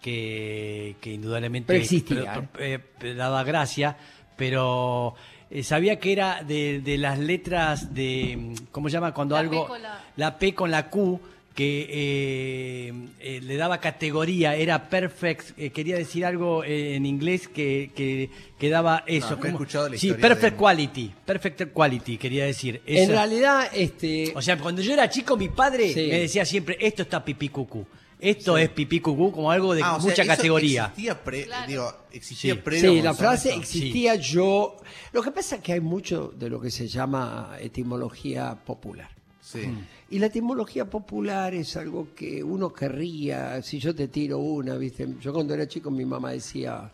que, 0.00 0.96
que 1.00 1.12
indudablemente 1.14 1.66
Pero 1.72 1.80
existía, 1.82 2.48
pero- 2.52 2.64
eh, 2.64 2.78
pero 2.98 3.14
daba 3.16 3.42
gracia, 3.44 3.96
pero 4.36 5.14
eh, 5.50 5.62
sabía 5.62 5.98
que 5.98 6.12
era 6.12 6.42
de, 6.42 6.80
de 6.80 6.96
las 6.98 7.18
letras 7.18 7.94
de, 7.94 8.54
¿cómo 8.72 8.88
se 8.88 8.94
llama? 8.94 9.12
Cuando 9.12 9.34
La 9.34 9.40
algo, 9.40 9.62
P 9.64 9.68
con 9.68 9.82
la- 9.82 10.04
la 10.16 10.38
P 10.38 10.54
con 10.54 10.70
la 10.70 10.88
Q, 10.88 11.20
que 11.54 11.86
eh, 11.90 12.92
eh, 13.20 13.40
le 13.42 13.56
daba 13.56 13.80
categoría, 13.80 14.54
era 14.54 14.88
perfect, 14.88 15.58
eh, 15.58 15.70
quería 15.70 15.96
decir 15.96 16.24
algo 16.24 16.62
eh, 16.64 16.94
en 16.94 17.06
inglés 17.06 17.48
que, 17.48 17.90
que, 17.94 18.30
que 18.58 18.68
daba 18.70 19.02
eso. 19.06 19.36
no 19.36 19.44
escuchado 19.46 19.88
la 19.88 19.98
sí, 19.98 20.12
perfect 20.12 20.52
de- 20.52 20.56
quality, 20.58 21.12
perfect 21.26 21.72
quality, 21.72 22.18
quería 22.18 22.44
decir. 22.46 22.80
En 22.86 23.04
Esa- 23.04 23.12
realidad, 23.12 23.68
este, 23.74 24.32
o 24.34 24.40
sea, 24.42 24.58
cuando 24.58 24.80
yo 24.80 24.92
era 24.92 25.10
chico, 25.10 25.36
mi 25.36 25.48
padre 25.48 25.92
Sí. 25.92 26.06
me 26.08 26.20
decía 26.20 26.44
siempre, 26.44 26.76
esto 26.80 27.02
está 27.02 27.24
pipí 27.24 27.48
cucú. 27.48 27.84
Esto 28.22 28.58
es 28.58 28.68
pipí 28.68 29.00
cucú, 29.00 29.32
como 29.32 29.50
algo 29.50 29.74
de 29.74 29.82
Ah, 29.82 29.96
o 29.96 30.00
sea, 30.00 30.10
mucha 30.10 30.22
eso 30.22 30.30
categoría. 30.30 30.84
Existía 30.84 31.24
pre, 31.24 31.44
Claro. 31.46 31.66
digo, 31.66 31.94
existía 32.12 32.54
Sí. 32.54 32.60
previo 32.62 32.90
a 32.90 32.94
sí, 32.94 33.02
la 33.02 33.14
frase 33.14 33.48
eso. 33.50 33.58
existía 33.60 34.14
yo. 34.16 34.76
Lo 35.12 35.22
que 35.22 35.30
pasa 35.30 35.56
es 35.56 35.62
que 35.62 35.72
hay 35.72 35.80
mucho 35.80 36.30
de 36.36 36.50
lo 36.50 36.60
que 36.60 36.70
se 36.70 36.86
llama 36.86 37.56
etimología 37.60 38.54
popular. 38.54 39.08
Sí. 39.40 39.72
Y 40.10 40.18
la 40.18 40.26
etimología 40.26 40.88
popular 40.88 41.54
es 41.54 41.76
algo 41.76 42.08
que 42.14 42.42
uno 42.44 42.72
querría, 42.72 43.62
si 43.62 43.78
yo 43.78 43.94
te 43.94 44.08
tiro 44.08 44.38
una, 44.38 44.76
¿viste? 44.76 45.08
Yo 45.20 45.32
cuando 45.32 45.54
era 45.54 45.66
chico 45.66 45.90
mi 45.90 46.04
mamá 46.04 46.32
decía, 46.32 46.90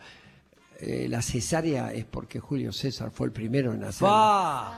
eh, 0.79 1.07
la 1.09 1.21
cesárea 1.21 1.91
es 1.91 2.05
porque 2.05 2.39
Julio 2.39 2.71
César 2.71 3.11
fue 3.11 3.27
el 3.27 3.33
primero 3.33 3.73
en 3.73 3.83
hacer. 3.83 4.07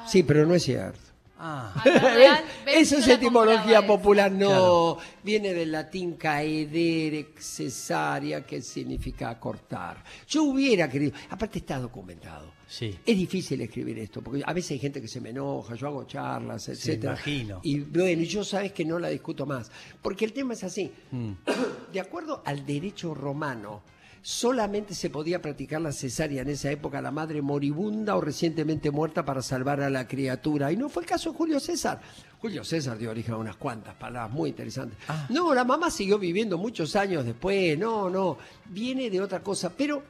Sí, 0.08 0.24
pero 0.24 0.46
no 0.46 0.56
es 0.56 0.64
cierto. 0.64 1.09
Ah. 1.42 1.74
A 1.74 1.90
la 1.90 2.14
real, 2.14 2.44
ven, 2.66 2.78
Eso 2.80 2.96
yo 2.96 3.02
es 3.02 3.08
etimología 3.08 3.80
esa. 3.80 3.88
popular, 3.88 4.30
no. 4.32 4.48
Claro. 4.50 4.98
Viene 5.24 5.54
del 5.54 5.72
latín 5.72 6.16
caedere, 6.16 7.30
cesárea, 7.40 8.46
que 8.46 8.62
significa 8.62 9.40
cortar. 9.40 10.04
Yo 10.28 10.44
hubiera 10.44 10.90
querido, 10.90 11.14
aparte 11.30 11.60
está 11.60 11.80
documentado. 11.80 12.52
Sí. 12.68 12.96
Es 13.06 13.18
difícil 13.18 13.62
escribir 13.62 13.98
esto, 14.00 14.22
porque 14.22 14.44
a 14.46 14.54
veces 14.54 14.72
hay 14.72 14.80
gente 14.80 15.02
que 15.02 15.08
se 15.08 15.22
me 15.22 15.30
enoja, 15.30 15.76
yo 15.76 15.88
hago 15.88 16.04
charlas, 16.04 16.68
etcétera. 16.70 17.14
imagino. 17.14 17.62
Y 17.64 17.80
bueno, 17.80 18.22
yo 18.24 18.44
sabes 18.44 18.74
que 18.74 18.84
no 18.86 19.00
la 19.00 19.08
discuto 19.08 19.46
más. 19.46 19.72
Porque 20.02 20.26
el 20.26 20.34
tema 20.34 20.54
es 20.54 20.64
así. 20.64 20.92
Mm. 21.12 21.32
De 21.94 22.00
acuerdo 22.00 22.44
al 22.46 22.66
derecho 22.66 23.14
romano, 23.16 23.82
solamente 24.22 24.94
se 24.96 25.10
podía 25.10 25.42
practicar 25.42 25.82
la 25.82 25.92
cesárea 25.92 26.42
en 26.42 26.50
esa 26.50 26.72
época 26.72 27.00
a 27.00 27.02
la 27.02 27.12
madre 27.12 27.42
moribunda 27.42 28.16
o 28.16 28.22
recientemente 28.22 28.92
muerta 28.92 29.24
para 29.26 29.42
salvar 29.42 29.82
a 29.82 29.90
la 29.90 30.08
criatura. 30.08 30.72
Y 30.72 30.78
no 30.78 30.90
fue 30.90 31.04
el 31.04 31.10
caso 31.10 31.32
de 31.32 31.38
Julio 31.38 31.60
César. 31.60 32.02
Julio 32.40 32.64
César 32.64 32.98
dio 32.98 33.12
origen 33.12 33.34
a 33.34 33.38
unas 33.38 33.56
cuantas 33.56 33.96
palabras 33.96 34.32
muy 34.32 34.50
interesantes. 34.50 34.98
Ah. 35.08 35.26
No, 35.30 35.54
la 35.54 35.64
mamá 35.64 35.90
siguió 35.92 36.18
viviendo 36.20 36.58
muchos 36.58 36.96
años 36.96 37.26
después. 37.26 37.78
No, 37.78 38.10
no. 38.10 38.38
Viene 38.66 39.10
de 39.10 39.22
otra 39.22 39.42
cosa. 39.42 39.72
Pero 39.76 40.04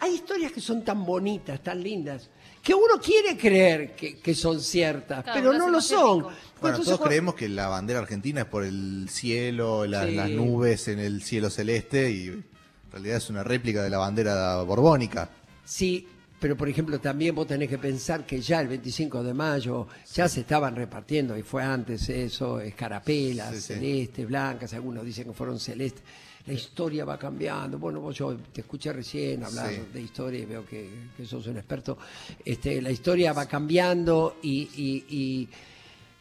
hay 0.00 0.14
historias 0.14 0.52
que 0.52 0.60
son 0.60 0.82
tan 0.84 1.04
bonitas, 1.04 1.62
tan 1.62 1.82
lindas, 1.82 2.28
que 2.62 2.74
uno 2.74 3.00
quiere 3.02 3.36
creer 3.36 3.94
que, 3.96 4.18
que 4.18 4.34
son 4.34 4.60
ciertas, 4.60 5.22
Claro, 5.24 5.40
pero 5.40 5.52
no 5.58 5.68
lo 5.70 5.80
son. 5.80 6.20
Bueno, 6.22 6.34
Entonces, 6.60 6.84
todos 6.84 6.98
cuando- 6.98 7.04
creemos 7.08 7.34
que 7.34 7.48
la 7.48 7.68
bandera 7.68 8.00
argentina 8.00 8.40
es 8.42 8.46
por 8.46 8.64
el 8.64 9.08
cielo, 9.08 9.86
la- 9.86 10.06
Sí. 10.06 10.14
las 10.14 10.30
nubes 10.30 10.88
en 10.88 10.98
el 11.00 11.22
cielo 11.22 11.50
celeste 11.50 12.10
y 12.10 12.44
en 12.92 12.98
realidad 12.98 13.16
es 13.16 13.30
una 13.30 13.42
réplica 13.42 13.82
de 13.82 13.90
la 13.90 13.98
bandera 13.98 14.62
borbónica. 14.62 15.28
Sí, 15.64 16.06
pero 16.38 16.56
por 16.56 16.68
ejemplo 16.68 16.98
también 17.00 17.34
vos 17.34 17.46
tenés 17.46 17.68
que 17.68 17.78
pensar 17.78 18.26
que 18.26 18.40
ya 18.40 18.60
el 18.60 18.68
25 18.68 19.22
de 19.22 19.32
mayo 19.32 19.86
ya 20.12 20.28
se 20.28 20.40
estaban 20.40 20.74
repartiendo, 20.76 21.36
y 21.38 21.42
fue 21.42 21.62
antes 21.62 22.08
eso, 22.08 22.60
escarapelas, 22.60 23.54
Sí, 23.54 23.60
sí. 23.60 23.74
celestes, 23.74 24.26
blancas, 24.26 24.74
algunos 24.74 25.04
dicen 25.04 25.24
que 25.24 25.32
fueron 25.32 25.58
celestes. 25.58 26.02
La 26.44 26.52
historia 26.54 27.04
va 27.04 27.16
cambiando. 27.16 27.78
Bueno, 27.78 28.00
vos 28.00 28.16
yo 28.16 28.36
te 28.52 28.62
escuché 28.62 28.92
recién 28.92 29.44
hablar 29.44 29.70
de 29.92 30.00
historia 30.02 30.40
y 30.40 30.44
veo 30.44 30.66
que, 30.66 30.90
que 31.16 31.24
sos 31.24 31.46
un 31.46 31.56
experto. 31.56 31.96
Este, 32.44 32.82
la 32.82 32.90
historia 32.90 33.32
va 33.32 33.46
cambiando 33.46 34.38
y, 34.42 34.62
y- 34.74 35.04
y 35.08 35.48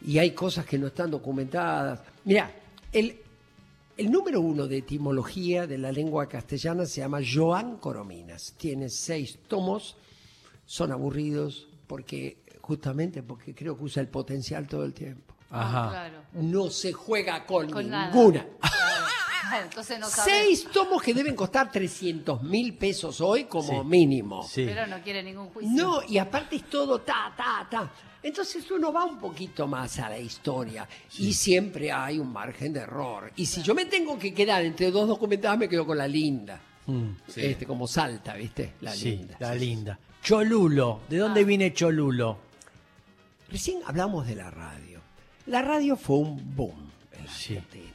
y 0.03 0.17
hay 0.17 0.31
cosas 0.31 0.65
que 0.65 0.77
no 0.79 0.87
están 0.87 1.11
documentadas. 1.11 1.99
Mira, 2.25 2.51
el, 2.91 3.17
el 3.97 4.11
número 4.11 4.41
uno 4.41 4.67
de 4.67 4.77
etimología 4.77 5.67
de 5.67 5.77
la 5.77 5.91
lengua 5.91 6.27
castellana 6.27 6.85
se 6.85 7.01
llama 7.01 7.19
Joan 7.21 7.77
Corominas. 7.77 8.53
Tiene 8.57 8.89
seis 8.89 9.39
tomos, 9.47 9.97
son 10.65 10.91
aburridos 10.91 11.67
porque 11.87 12.37
justamente 12.61 13.23
porque 13.23 13.53
creo 13.53 13.77
que 13.77 13.83
usa 13.83 14.01
el 14.01 14.07
potencial 14.07 14.67
todo 14.67 14.83
el 14.85 14.93
tiempo. 14.93 15.35
Ajá. 15.49 15.89
Claro. 15.89 16.21
No 16.33 16.69
se 16.69 16.93
juega 16.93 17.45
con, 17.45 17.69
Con 17.69 17.89
nada. 17.89 18.13
ninguna. 18.13 18.47
Claro, 18.59 18.75
Entonces 19.59 19.99
no 19.99 20.07
sabe. 20.07 20.31
Seis 20.31 20.67
tomos 20.71 21.01
que 21.01 21.13
deben 21.13 21.35
costar 21.35 21.71
300 21.71 22.41
mil 22.43 22.75
pesos 22.77 23.19
hoy 23.21 23.45
como 23.45 23.81
Sí. 23.81 23.87
mínimo. 23.87 24.43
Sí. 24.47 24.65
Pero 24.65 24.87
no 24.87 25.01
quiere 25.01 25.21
ningún 25.23 25.49
juicio. 25.49 25.71
No, 25.75 26.01
y 26.07 26.17
aparte 26.17 26.55
es 26.57 26.69
todo 26.69 27.01
ta, 27.01 27.33
ta, 27.35 27.67
ta. 27.69 27.91
Entonces 28.23 28.69
uno 28.69 28.93
va 28.93 29.03
un 29.05 29.17
poquito 29.19 29.67
más 29.67 29.97
a 29.99 30.09
la 30.09 30.19
historia 30.19 30.87
y 31.17 31.33
siempre 31.33 31.91
hay 31.91 32.19
un 32.19 32.31
margen 32.31 32.71
de 32.73 32.81
error. 32.81 33.31
Y 33.35 33.45
si 33.47 33.63
yo 33.63 33.73
me 33.73 33.85
tengo 33.85 34.17
que 34.19 34.33
quedar 34.33 34.63
entre 34.63 34.91
dos 34.91 35.07
documentadas, 35.07 35.57
me 35.57 35.67
quedo 35.67 35.85
con 35.85 35.97
la 35.97 36.07
linda. 36.07 36.59
Mm, 36.85 37.09
Sí. 37.27 37.41
Este, 37.45 37.65
como 37.65 37.87
salta, 37.87 38.33
¿viste? 38.35 38.73
La 38.81 38.93
sí, 38.93 39.11
linda. 39.11 39.37
la 39.39 39.53
Sí. 39.53 39.59
linda. 39.59 39.99
Cholulo. 40.23 41.01
¿De 41.09 41.17
dónde 41.17 41.41
Ah. 41.41 41.43
viene 41.45 41.73
Cholulo? 41.73 42.37
Recién 43.49 43.79
hablamos 43.85 44.27
de 44.27 44.35
la 44.35 44.49
radio. 44.51 45.01
La 45.47 45.61
radio 45.61 45.95
fue 45.97 46.17
un 46.17 46.55
boom 46.55 46.91
en 47.11 47.25
la 47.25 47.31
Sí. 47.31 47.55
Argentina. 47.57 47.90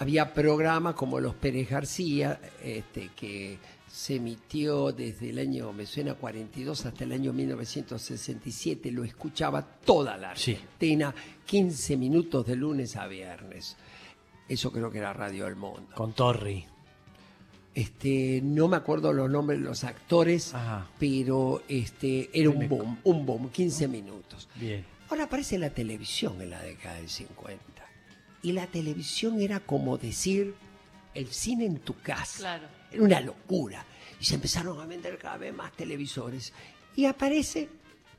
Había 0.00 0.32
programas 0.34 0.94
como 0.94 1.20
Los 1.20 1.34
Pérez 1.34 1.68
García, 1.70 2.40
este, 2.64 3.10
que 3.14 3.58
se 3.86 4.16
emitió 4.16 4.92
desde 4.92 5.30
el 5.30 5.38
año, 5.38 5.72
me 5.72 5.84
suena 5.84 6.14
42 6.14 6.86
hasta 6.86 7.04
el 7.04 7.12
año 7.12 7.32
1967. 7.32 8.90
Lo 8.92 9.04
escuchaba 9.04 9.62
toda 9.62 10.16
la 10.16 10.34
Sí. 10.36 10.52
Argentina, 10.52 11.14
15 11.44 11.96
minutos 11.96 12.46
de 12.46 12.56
lunes 12.56 12.96
a 12.96 13.06
viernes. 13.06 13.76
Eso 14.48 14.72
creo 14.72 14.90
que 14.90 14.98
era 14.98 15.12
Radio 15.12 15.44
del 15.44 15.56
Mundo. 15.56 15.88
Con 15.94 16.12
Torri. 16.12 16.64
Este, 17.74 18.40
no 18.42 18.66
me 18.68 18.76
acuerdo 18.76 19.12
los 19.12 19.30
nombres 19.30 19.60
de 19.60 19.64
los 19.66 19.84
actores, 19.84 20.54
Ajá. 20.54 20.88
pero 20.98 21.62
este, 21.68 22.28
era 22.32 22.50
un 22.50 22.68
boom, 22.68 22.98
un 23.04 23.24
boom, 23.26 23.50
15 23.50 23.86
minutos. 23.86 24.48
Bien. 24.56 24.84
Ahora 25.08 25.24
aparece 25.24 25.58
la 25.58 25.70
televisión 25.70 26.40
en 26.40 26.50
la 26.50 26.62
década 26.62 26.96
del 26.96 27.08
50. 27.08 27.62
Y 28.42 28.52
la 28.52 28.66
televisión 28.66 29.40
era 29.40 29.60
como 29.60 29.98
decir 29.98 30.54
el 31.14 31.28
cine 31.28 31.66
en 31.66 31.78
tu 31.78 31.94
casa. 32.00 32.38
Claro. 32.38 32.68
Era 32.92 33.02
una 33.02 33.20
locura. 33.20 33.84
Y 34.20 34.24
se 34.24 34.34
empezaron 34.36 34.80
a 34.80 34.86
vender 34.86 35.18
cada 35.18 35.36
vez 35.36 35.54
más 35.54 35.72
televisores. 35.72 36.52
Y 36.96 37.04
aparece 37.06 37.68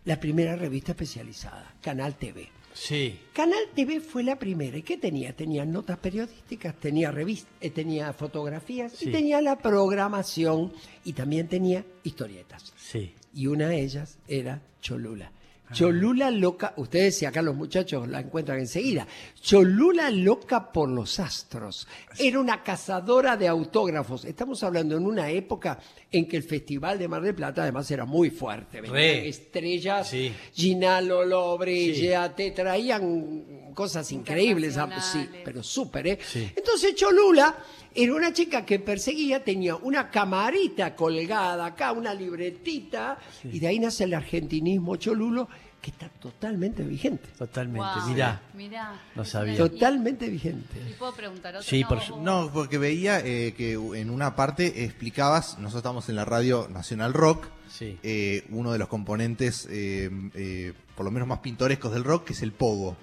la 0.06 0.20
primera 0.20 0.56
revista 0.56 0.92
especializada, 0.94 1.74
Canal 1.82 2.16
TV. 2.16 2.50
Sí. 2.74 3.20
Canal 3.34 3.60
TV 3.76 4.00
fue 4.00 4.24
la 4.24 4.38
primera. 4.40 4.78
¿Y 4.78 4.82
qué 4.82 4.98
tenía? 4.98 5.36
Tenía 5.36 5.66
notas 5.66 5.98
periodísticas, 5.98 6.74
tenía 6.80 7.12
revistas, 7.12 7.52
tenía 7.74 8.14
fotografías 8.14 8.94
Sí. 8.94 9.10
y 9.10 9.12
tenía 9.12 9.42
la 9.42 9.58
programación 9.58 10.72
y 11.04 11.14
también 11.14 11.48
tenía 11.50 11.84
historietas 12.04 12.74
Sí. 12.78 13.14
y 13.34 13.48
una 13.48 13.68
de 13.68 13.82
ellas 13.82 14.18
era 14.28 14.62
Cholula. 14.82 15.32
Cholula 15.72 16.32
loca, 16.32 16.74
ustedes 16.78 17.18
si 17.18 17.26
acá 17.26 17.42
los 17.42 17.56
muchachos 17.56 18.08
la 18.08 18.20
encuentran 18.20 18.60
enseguida, 18.60 19.08
Cholula 19.42 20.10
loca 20.12 20.72
por 20.72 20.90
los 20.90 21.20
astros. 21.20 21.88
Era 22.20 22.40
una 22.40 22.62
cazadora 22.64 23.38
de 23.38 23.48
autógrafos. 23.48 24.26
Estamos 24.26 24.64
hablando 24.64 24.98
en 24.98 25.06
una 25.06 25.30
época 25.30 25.80
en 26.12 26.28
que 26.28 26.38
el 26.38 26.44
Festival 26.44 27.00
de 27.00 27.08
Mar 27.08 27.22
del 27.22 27.36
Plata 27.36 27.64
además 27.64 27.90
era 27.92 28.06
muy 28.06 28.30
fuerte. 28.30 28.82
Estrellas, 29.28 30.10
Sí. 30.10 30.34
Ginalo, 30.54 31.24
Lobrilla, 31.26 32.36
te 32.36 32.52
traían 32.52 33.61
cosas 33.74 34.12
increíbles, 34.12 34.78
ah, 34.78 34.86
sí, 34.86 35.20
Internacionales. 35.20 35.42
pero 35.46 35.64
súper, 35.64 36.08
¿eh? 36.08 36.20
Sí. 36.26 36.52
Entonces 36.56 36.96
Cholula 36.96 37.56
era 37.94 38.14
una 38.14 38.32
chica 38.34 38.66
que 38.66 38.80
perseguía, 38.80 39.44
tenía 39.44 39.76
una 39.76 40.10
camarita 40.10 40.96
colgada 40.96 41.66
acá, 41.66 41.92
una 41.92 42.14
libretita, 42.14 43.18
y 43.44 43.60
de 43.60 43.68
ahí 43.68 43.80
nace 43.80 44.06
el 44.06 44.14
argentinismo 44.14 44.96
cholulo, 44.96 45.48
que 45.82 45.90
está 45.90 46.10
totalmente 46.10 46.84
vigente. 46.84 47.28
Totalmente. 47.38 47.80
Wow. 48.00 48.10
Mirá. 48.10 48.42
Mirá. 48.54 49.02
No 49.16 49.26
sabía. 49.26 49.58
Totalmente 49.58 50.30
vigente. 50.30 50.80
¿Y 50.88 50.94
puedo 50.94 51.12
preguntar 51.14 51.56
otro? 51.56 51.68
Sí, 51.68 51.84
por 51.84 52.00
su- 52.02 52.14
vos- 52.18 52.22
No, 52.24 52.52
porque 52.54 52.78
veía 52.78 53.20
eh, 53.20 53.56
que 53.58 53.74
en 53.74 54.12
una 54.12 54.36
parte 54.36 54.84
explicabas, 54.86 55.58
nosotros 55.58 55.78
estamos 55.80 56.08
en 56.10 56.18
la 56.18 56.26
radio 56.26 56.68
Nacional 56.70 57.14
Rock, 57.14 57.48
Sí. 57.68 57.98
eh, 58.04 58.46
uno 58.52 58.72
de 58.72 58.78
los 58.78 58.90
componentes, 58.90 59.68
eh, 59.72 60.12
eh, 60.36 60.74
por 60.96 61.04
lo 61.04 61.12
menos 61.12 61.28
más 61.28 61.40
pintorescos 61.40 61.92
del 61.94 62.04
rock, 62.04 62.26
que 62.26 62.34
es 62.34 62.44
el 62.44 62.52
pogo. 62.52 62.96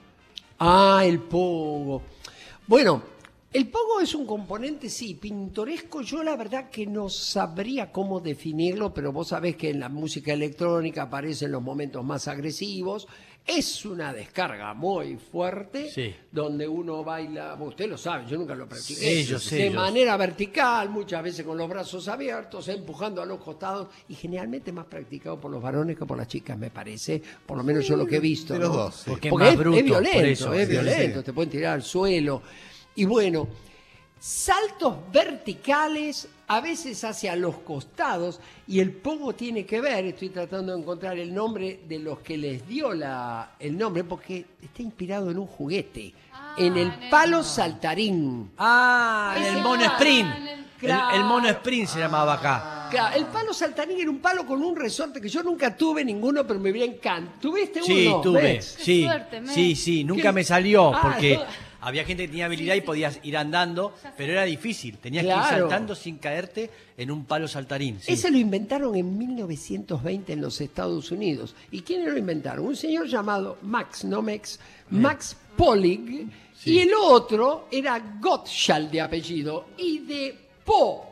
Ah, 0.61 1.03
el 1.05 1.21
pogo. 1.21 2.03
Bueno, 2.67 3.03
el 3.53 3.69
pogo 3.69 4.01
es 4.01 4.13
un 4.15 4.27
componente, 4.27 4.89
sí, 4.91 5.15
pintoresco. 5.15 6.03
Yo 6.03 6.25
la 6.25 6.37
verdad 6.37 6.69
que 6.69 6.85
no 6.85 7.09
sabría 7.09 7.93
cómo 7.93 8.19
definirlo, 8.19 8.93
pero 8.93 9.13
vos 9.13 9.29
sabés 9.29 9.57
que 9.57 9.71
en 9.71 9.79
la 9.79 9.89
música 9.89 10.33
electrónica 10.33 11.03
aparecen 11.03 11.53
los 11.53 11.63
momentos 11.63 12.05
más 12.05 12.27
agresivos. 12.27 13.07
Es 13.51 13.87
una 13.87 14.13
descarga 14.13 14.75
muy 14.75 15.17
fuerte, 15.17 15.91
Sí. 15.91 16.15
donde 16.31 16.69
uno 16.69 17.03
baila, 17.03 17.55
usted 17.59 17.89
lo 17.89 17.97
sabe, 17.97 18.27
yo 18.29 18.37
nunca 18.37 18.55
lo 18.55 18.69
practiqué, 18.69 19.21
Ellos, 19.21 19.49
de 19.49 19.63
ellos. 19.69 19.75
manera 19.75 20.19
vertical, 20.19 20.91
muchas 20.91 21.23
veces 21.23 21.47
con 21.47 21.57
los 21.57 21.67
brazos 21.67 22.07
abiertos, 22.09 22.69
empujando 22.69 23.23
a 23.23 23.27
los 23.27 23.41
costados, 23.41 23.89
y 24.09 24.15
generalmente 24.15 24.71
más 24.71 24.85
practicado 24.85 25.41
por 25.41 25.51
los 25.51 25.63
varones 25.63 25.97
que 25.97 26.05
por 26.05 26.19
las 26.19 26.29
chicas, 26.29 26.59
me 26.59 26.71
parece, 26.71 27.23
por 27.47 27.57
lo 27.57 27.65
menos 27.65 27.87
yo 27.87 27.97
lo 27.97 28.05
que 28.07 28.17
he 28.17 28.21
visto. 28.21 28.53
De 28.53 28.61
los 28.61 28.69
¿no? 28.69 28.77
dos, 28.77 28.95
sí. 28.97 29.03
Porque 29.11 29.29
es 29.29 29.33
Porque 29.33 29.45
más 29.47 29.53
es, 29.55 29.59
bruto, 29.59 29.77
es 29.79 29.83
por 29.83 29.91
violento, 30.03 30.27
eso. 30.29 30.53
es 30.53 30.67
Sí, 30.67 30.71
violento, 30.73 31.19
sí. 31.21 31.25
te 31.25 31.33
pueden 31.33 31.51
tirar 31.51 31.73
al 31.73 31.83
suelo. 31.83 32.43
Y 32.97 33.05
bueno, 33.07 33.49
saltos 34.21 34.95
verticales, 35.11 36.29
a 36.49 36.61
veces 36.61 37.05
hacia 37.05 37.37
los 37.37 37.59
costados, 37.59 38.41
y 38.67 38.81
el 38.81 38.91
pogo 38.93 39.35
tiene 39.35 39.65
que 39.67 39.81
ver, 39.81 40.07
estoy 40.07 40.31
tratando 40.31 40.75
de 40.75 40.81
encontrar 40.81 41.19
el 41.19 41.33
nombre 41.35 41.81
de 41.87 41.99
los 41.99 42.21
que 42.21 42.37
les 42.39 42.67
dio 42.67 42.95
la, 42.95 43.53
el 43.59 43.77
nombre, 43.77 44.03
porque 44.05 44.45
está 44.63 44.83
inspirado 44.83 45.31
en 45.31 45.39
un 45.39 45.47
juguete, 45.47 46.15
Ah, 46.33 46.55
en 46.57 46.77
el 46.77 46.87
en 46.93 47.03
el- 47.05 47.11
palo 47.11 47.43
saltarín. 47.45 48.51
Ah, 48.59 49.35
en 49.37 49.57
el 49.57 49.63
mono 49.63 49.85
sprint. 49.85 50.35
el- 50.37 50.49
El, 50.81 50.97
el 51.15 51.25
mono 51.25 51.49
sprint 51.49 51.89
se 51.89 51.99
llamaba 51.99 52.35
acá. 52.35 52.87
Claro, 52.91 53.17
el 53.17 53.27
palo 53.27 53.53
saltarín 53.53 53.99
era 54.01 54.09
un 54.09 54.21
palo 54.21 54.47
con 54.47 54.63
un 54.63 54.77
resorte 54.77 55.21
que 55.21 55.29
yo 55.29 55.43
nunca 55.43 55.77
tuve 55.77 56.05
ninguno, 56.05 56.47
pero 56.47 56.61
me 56.61 56.71
hubiera 56.71 56.91
encantado. 56.91 57.39
¿Tuviste 57.41 57.83
Sí, 57.83 58.07
uno? 58.07 58.21
tuve. 58.21 58.63
Sí, 58.63 59.05
suerte, 59.05 59.41
men. 59.41 59.53
sí, 59.55 59.75
sí. 59.77 60.05
Nunca 60.05 60.23
¿Qué? 60.29 60.33
me 60.33 60.45
salió 60.45 60.95
Ah, 60.95 61.01
porque 61.03 61.35
no. 61.37 61.43
Había 61.81 62.05
gente 62.05 62.25
que 62.25 62.29
tenía 62.29 62.47
habilidad 62.47 62.75
y 62.75 62.81
podías 62.81 63.21
ir 63.23 63.37
andando, 63.37 63.95
pero 64.17 64.33
era 64.33 64.45
difícil. 64.45 64.99
Tenías 64.99 65.25
que 65.25 65.31
ir 65.31 65.59
saltando 65.59 65.95
sin 65.95 66.19
caerte 66.19 66.71
en 66.97 67.11
un 67.11 67.25
palo 67.25 67.47
saltarín. 67.47 68.01
sí. 68.01 68.13
Ese 68.13 68.31
lo 68.31 68.39
inventaron 68.39 68.95
en 68.97 69.17
1920 69.17 70.33
en 70.33 70.41
los 70.41 70.61
Estados 70.61 71.11
Unidos. 71.11 71.55
¿Y 71.71 71.83
quiénes 71.83 72.13
lo 72.13 72.19
inventaron? 72.19 72.67
Un 72.67 72.77
señor 72.77 73.07
llamado 73.07 73.59
Max, 73.63 74.05
no 74.05 74.23
Mex, 74.23 74.59
Max 74.91 75.37
Polig, 75.57 76.29
y 76.65 76.79
el 76.81 76.91
otro 76.95 77.69
era 77.71 78.19
Gottschall 78.21 78.91
de 78.91 79.01
apellido, 79.01 79.67
y 79.77 80.01
de 80.01 80.39
Po, 80.65 81.07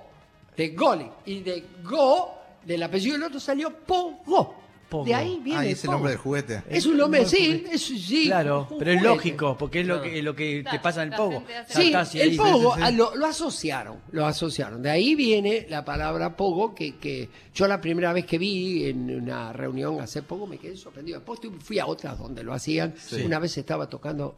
de 0.57 0.69
Goli, 0.71 1.09
y 1.27 1.41
de 1.41 1.65
Go, 1.85 2.35
del 2.65 2.83
apellido 2.83 3.15
del 3.15 3.23
otro 3.25 3.41
salió 3.41 3.71
Pogo. 3.73 4.66
Pogo. 4.89 5.05
De 5.05 5.15
ahí 5.15 5.41
viene 5.43 5.59
Ah, 5.61 5.67
y 5.67 5.73
es 5.73 5.85
el 5.85 5.91
nombre 5.91 6.11
del 6.13 6.19
juguete. 6.21 6.63
Es 6.69 6.87
un 6.87 6.97
nombre, 6.97 7.27
sí, 7.27 7.65
es, 7.73 7.83
sí. 7.83 8.27
Claro, 8.27 8.69
pero 8.79 8.93
es 8.93 9.03
lógico, 9.03 9.57
porque 9.59 9.81
es 9.81 9.87
lo 9.87 10.01
que, 10.01 10.23
lo 10.23 10.37
que 10.37 10.65
te 10.71 10.79
pasa 10.79 11.03
en 11.03 11.13
el 11.13 11.17
pogo. 11.17 11.43
Sí, 11.69 11.93
el 11.93 12.31
ahí- 12.31 12.37
pogo 12.37 12.75
sí, 12.75 12.81
sí. 12.81 12.85
ah, 12.87 12.91
Lo, 12.93 13.17
lo 13.17 13.27
asociaron, 13.27 13.97
lo 14.13 14.25
asociaron. 14.27 14.81
De 14.83 14.91
ahí 14.91 15.15
viene 15.17 15.67
la 15.69 15.85
palabra 15.85 16.37
pogo, 16.37 16.73
que, 16.75 16.97
que 16.99 17.29
yo 17.53 17.67
la 17.67 17.81
primera 17.81 18.13
vez 18.13 18.27
que 18.27 18.39
vi 18.39 18.85
en 18.87 19.23
una 19.23 19.53
reunión 19.53 20.01
hace 20.01 20.23
poco 20.23 20.47
me 20.47 20.57
quedé 20.59 20.77
sorprendido. 20.77 21.19
Después 21.19 21.41
fui 21.61 21.79
a 21.81 21.87
otras 21.87 22.17
donde 22.19 22.45
lo 22.45 22.53
hacían. 22.53 22.95
Sí. 22.97 23.23
Una 23.23 23.39
vez 23.41 23.59
estaba 23.59 23.89
tocando 23.89 24.37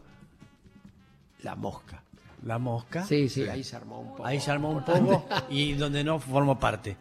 la 1.43 1.55
mosca. 1.55 2.03
La 2.45 2.59
mosca. 2.59 3.05
Sí, 3.05 3.29
sí, 3.29 3.43
ahí 3.49 3.65
se 3.65 3.77
armó 3.77 4.01
un 4.01 4.09
poco. 4.11 4.25
Ahí 4.25 4.41
se 4.41 4.51
armó 4.51 4.71
un 4.71 4.85
pogo 4.85 5.27
y 5.51 5.73
donde 5.75 6.05
no 6.05 6.19
formó 6.21 6.59
parte. 6.59 6.97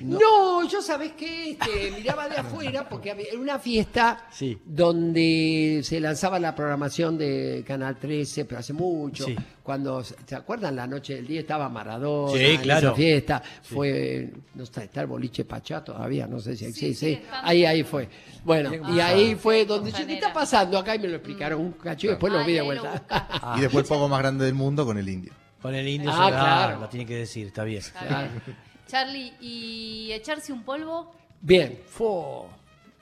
No, 0.00 0.66
yo 0.68 0.80
sabes 0.82 1.12
que 1.12 1.50
este, 1.50 1.90
miraba 1.96 2.28
de 2.28 2.36
afuera 2.36 2.88
porque 2.88 3.10
había 3.10 3.26
una 3.38 3.58
fiesta 3.58 4.26
Sí. 4.30 4.58
donde 4.64 5.80
se 5.84 6.00
lanzaba 6.00 6.38
la 6.38 6.54
programación 6.54 7.18
de 7.18 7.62
Canal 7.66 7.96
13, 7.98 8.44
pero 8.44 8.58
hace 8.60 8.72
mucho. 8.72 9.24
Sí. 9.26 9.36
Cuando, 9.62 10.02
¿se 10.02 10.34
acuerdan? 10.34 10.74
La 10.76 10.86
noche 10.86 11.14
del 11.16 11.26
día 11.26 11.40
estaba 11.40 11.68
Maradona 11.68 12.32
Sí, 12.36 12.44
en 12.44 12.60
claro. 12.60 12.88
esa 12.88 12.96
fiesta. 12.96 13.42
Fue, 13.62 14.32
no 14.54 14.64
está, 14.64 14.82
está 14.84 15.02
el 15.02 15.06
boliche 15.06 15.44
Pachá 15.44 15.84
todavía, 15.84 16.26
no 16.26 16.40
sé 16.40 16.56
si 16.56 16.64
existe. 16.64 17.22
ahí, 17.42 17.64
ahí 17.64 17.82
fue. 17.84 18.08
Bueno, 18.44 18.72
y 18.74 18.98
Ah, 19.00 19.06
ahí 19.08 19.34
fue 19.36 19.64
donde 19.64 19.92
yo, 19.92 20.04
¿qué 20.06 20.14
está 20.14 20.32
pasando 20.32 20.78
acá? 20.78 20.96
Y 20.96 20.98
me 20.98 21.08
lo 21.08 21.16
explicaron 21.16 21.60
un 21.60 21.72
cacho 21.72 22.06
y 22.06 22.10
después 22.10 22.32
lo 22.32 22.44
vi 22.44 22.54
de 22.54 22.62
vuelta. 22.62 23.02
Y 23.56 23.60
después 23.60 23.84
el 23.84 23.88
pogo 23.88 24.08
más 24.08 24.18
grande 24.20 24.44
del 24.46 24.54
mundo 24.54 24.84
con 24.84 24.98
el 24.98 25.08
indio. 25.08 25.32
Con 25.60 25.74
el 25.76 25.86
indio 25.86 26.10
Ah, 26.12 26.28
claro. 26.28 26.80
lo 26.80 26.88
tiene 26.88 27.06
que 27.06 27.16
decir, 27.18 27.46
está 27.46 27.62
bien. 27.62 27.82
Claro. 28.06 28.30
Charlie, 28.86 29.32
¿y 29.40 30.12
echarse 30.12 30.52
un 30.52 30.62
polvo? 30.62 31.12
Bien, 31.40 31.80
fo. 31.86 32.48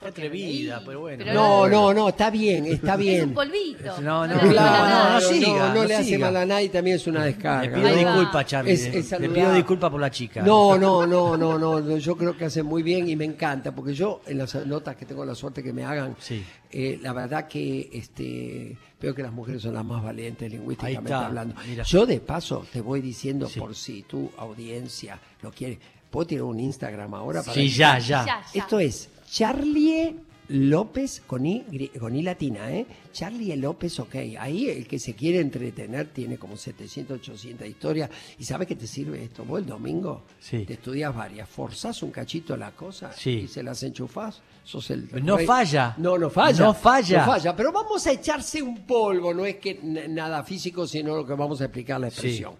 Qué 0.01 0.07
atrevida, 0.07 0.81
pero 0.83 1.01
bueno. 1.01 1.23
Pero 1.23 1.33
No, 1.35 1.67
no, 1.69 1.93
no, 1.93 2.09
está 2.09 2.31
bien, 2.31 2.65
está 2.65 2.93
Es 2.93 2.97
un 2.97 3.01
bien. 3.01 3.33
polvito. 3.35 4.01
No, 4.01 4.25
no, 4.27 4.33
le 4.33 4.33
a 4.33 4.51
claro, 4.51 4.89
no, 4.89 5.13
no 5.13 5.21
siga, 5.21 5.47
no, 5.69 5.73
no 5.75 5.83
le 5.85 5.95
hace 5.95 6.03
siga. 6.05 6.25
mal 6.25 6.37
a 6.37 6.45
nadie, 6.47 6.69
también 6.69 6.95
es 6.95 7.05
una 7.05 7.19
Le 7.19 7.25
descarga. 7.27 7.75
pido 7.75 7.87
Ahí 7.87 8.03
va. 8.03 8.11
disculpas, 8.11 8.45
Charlie. 8.47 8.71
Es- 8.73 8.91
le- 8.91 8.99
es 8.99 9.11
le 9.19 9.29
pido 9.29 9.53
disculpas 9.53 9.91
por 9.91 10.01
la 10.01 10.09
chica. 10.09 10.41
No, 10.41 10.75
no, 10.77 11.05
no, 11.05 11.37
no, 11.37 11.57
no, 11.57 11.79
no, 11.79 11.97
yo 11.97 12.17
creo 12.17 12.35
que 12.35 12.45
hace 12.45 12.63
muy 12.63 12.81
bien 12.81 13.07
y 13.09 13.15
me 13.15 13.25
encanta, 13.25 13.73
porque 13.75 13.93
yo 13.93 14.21
en 14.25 14.39
las 14.39 14.55
notas 14.65 14.95
que 14.95 15.05
tengo 15.05 15.23
la 15.23 15.35
suerte 15.35 15.61
que 15.61 15.71
me 15.71 15.85
hagan, 15.85 16.15
Sí. 16.19 16.43
eh, 16.71 16.99
la 17.01 17.13
verdad 17.13 17.47
que 17.47 17.89
este, 17.93 18.75
veo 18.99 19.13
que 19.13 19.21
las 19.21 19.31
mujeres 19.31 19.61
son 19.61 19.75
las 19.75 19.85
más 19.85 20.03
valientes 20.03 20.51
lingüísticamente 20.51 21.11
está, 21.11 21.27
hablando. 21.27 21.55
mira. 21.67 21.83
Yo 21.83 22.07
de 22.07 22.19
paso 22.19 22.65
te 22.73 22.81
voy 22.81 23.01
diciendo 23.01 23.47
Sí. 23.47 23.59
por 23.59 23.75
si 23.75 24.01
tu 24.01 24.31
audiencia 24.37 25.19
lo 25.43 25.51
quiere. 25.51 25.77
¿Puedo 26.09 26.25
tirar 26.27 26.43
un 26.45 26.59
Instagram 26.59 27.13
ahora? 27.13 27.41
para 27.43 27.53
Sí, 27.53 27.69
ya. 27.69 27.97
Ya, 27.99 28.25
ya. 28.25 28.41
Esto 28.53 28.79
es 28.79 29.07
Charlie 29.31 30.13
López 30.49 31.21
con 31.25 31.45
I, 31.45 31.63
gri- 31.71 31.97
con 31.97 32.13
I 32.13 32.21
latina, 32.21 32.69
¿eh? 32.69 32.85
Charlie 33.13 33.55
López, 33.55 33.97
ok. 34.01 34.15
Ahí 34.37 34.69
el 34.69 34.85
que 34.85 34.99
se 34.99 35.13
quiere 35.15 35.39
entretener 35.39 36.07
tiene 36.09 36.37
como 36.37 36.57
700, 36.57 37.19
800 37.19 37.65
historias. 37.65 38.09
¿Y 38.37 38.43
sabe 38.43 38.65
qué 38.67 38.75
te 38.75 38.85
sirve 38.87 39.23
esto? 39.23 39.45
Vos 39.45 39.61
el 39.61 39.65
domingo 39.65 40.23
Sí. 40.41 40.65
te 40.65 40.73
estudias 40.73 41.15
varias, 41.15 41.47
forzás 41.47 42.03
un 42.03 42.11
cachito 42.11 42.57
la 42.57 42.71
cosa 42.71 43.13
Sí. 43.13 43.43
y 43.45 43.47
se 43.47 43.63
las 43.63 43.81
enchufás. 43.83 44.41
Sos 44.65 44.89
el 44.91 45.07
No 45.23 45.37
rey. 45.37 45.45
falla. 45.45 45.95
No, 45.97 46.17
no 46.17 46.29
falla. 46.29 46.65
No 46.65 46.73
falla. 46.73 47.19
No 47.25 47.31
falla. 47.31 47.55
Pero 47.55 47.71
vamos 47.71 48.05
a 48.05 48.11
echarse 48.11 48.61
un 48.61 48.85
polvo, 48.85 49.33
no 49.33 49.45
es 49.45 49.55
que 49.55 49.79
nada 50.09 50.43
físico, 50.43 50.85
sino 50.85 51.15
lo 51.15 51.25
que 51.25 51.33
vamos 51.33 51.61
a 51.61 51.65
explicar 51.65 52.01
la 52.01 52.09
expresión. 52.09 52.55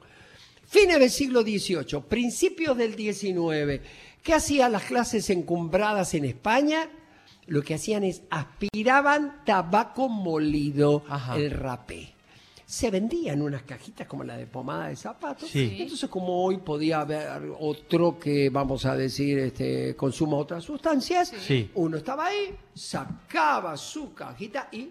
Fines 0.66 1.00
del 1.00 1.10
siglo 1.10 1.42
XVIII, 1.42 2.02
principios 2.08 2.78
del 2.78 2.96
XIX. 2.96 3.82
¿Qué 4.24 4.34
hacían 4.34 4.72
las 4.72 4.84
clases 4.84 5.30
encumbradas 5.30 6.14
en 6.14 6.26
España? 6.26 6.88
Lo 7.48 7.64
que 7.64 7.74
hacían 7.74 8.04
es 8.04 8.22
aspiraban 8.30 9.44
tabaco 9.46 10.10
molido, 10.10 11.04
Ajá. 11.10 11.38
el 11.38 11.52
rapé. 11.52 12.14
Se 12.66 12.90
vendía 12.90 13.34
en 13.34 13.42
unas 13.42 13.64
cajitas 13.64 14.08
como 14.08 14.24
la 14.24 14.38
de 14.38 14.46
pomada 14.48 14.88
de 14.88 14.96
zapatos. 14.96 15.50
Sí. 15.50 15.78
Entonces, 15.82 16.10
como 16.10 16.42
hoy 16.46 16.58
podía 16.58 17.02
haber 17.02 17.52
otro 17.60 18.18
que, 18.18 18.50
vamos 18.50 18.86
a 18.86 18.96
decir, 18.96 19.40
este, 19.40 19.96
consuma 19.96 20.38
otras 20.38 20.64
sustancias, 20.64 21.34
Sí. 21.42 21.70
uno 21.76 21.98
estaba 21.98 22.28
ahí, 22.28 22.56
sacaba 22.74 23.76
su 23.76 24.14
cajita 24.14 24.70
y 24.72 24.90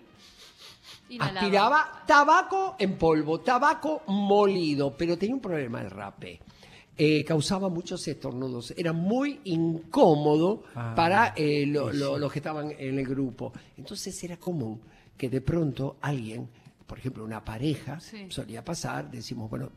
Inhalaba. 1.09 1.41
aspiraba 1.41 2.05
tabaco 2.07 2.77
en 2.79 2.99
polvo, 2.99 3.41
tabaco 3.41 4.03
molido, 4.09 4.95
pero 4.99 5.17
tenía 5.17 5.37
un 5.37 5.41
problema 5.41 5.81
el 5.81 5.91
rape. 5.91 6.41
Eh, 7.03 7.25
causaba 7.25 7.71
muchos 7.71 8.07
estornudos, 8.09 8.75
era 8.77 8.93
muy 8.93 9.41
incómodo 9.45 10.65
Ah, 10.75 10.93
para 10.95 11.33
eh, 11.35 11.65
lo- 11.67 11.91
lo- 11.93 12.19
los 12.19 12.31
que 12.31 12.41
estaban 12.41 12.73
en 12.79 12.99
el 12.99 13.07
grupo. 13.07 13.55
Entonces 13.79 14.23
era 14.23 14.37
común 14.37 14.79
que 15.17 15.31
de 15.31 15.41
pronto 15.41 15.97
alguien, 16.03 16.47
por 16.87 16.99
ejemplo 16.99 17.25
una 17.25 17.43
pareja, 17.43 17.99
Sí. 18.01 18.27
solía 18.29 18.63
pasar, 18.63 19.11
decimos, 19.11 19.49
bueno, 19.49 19.71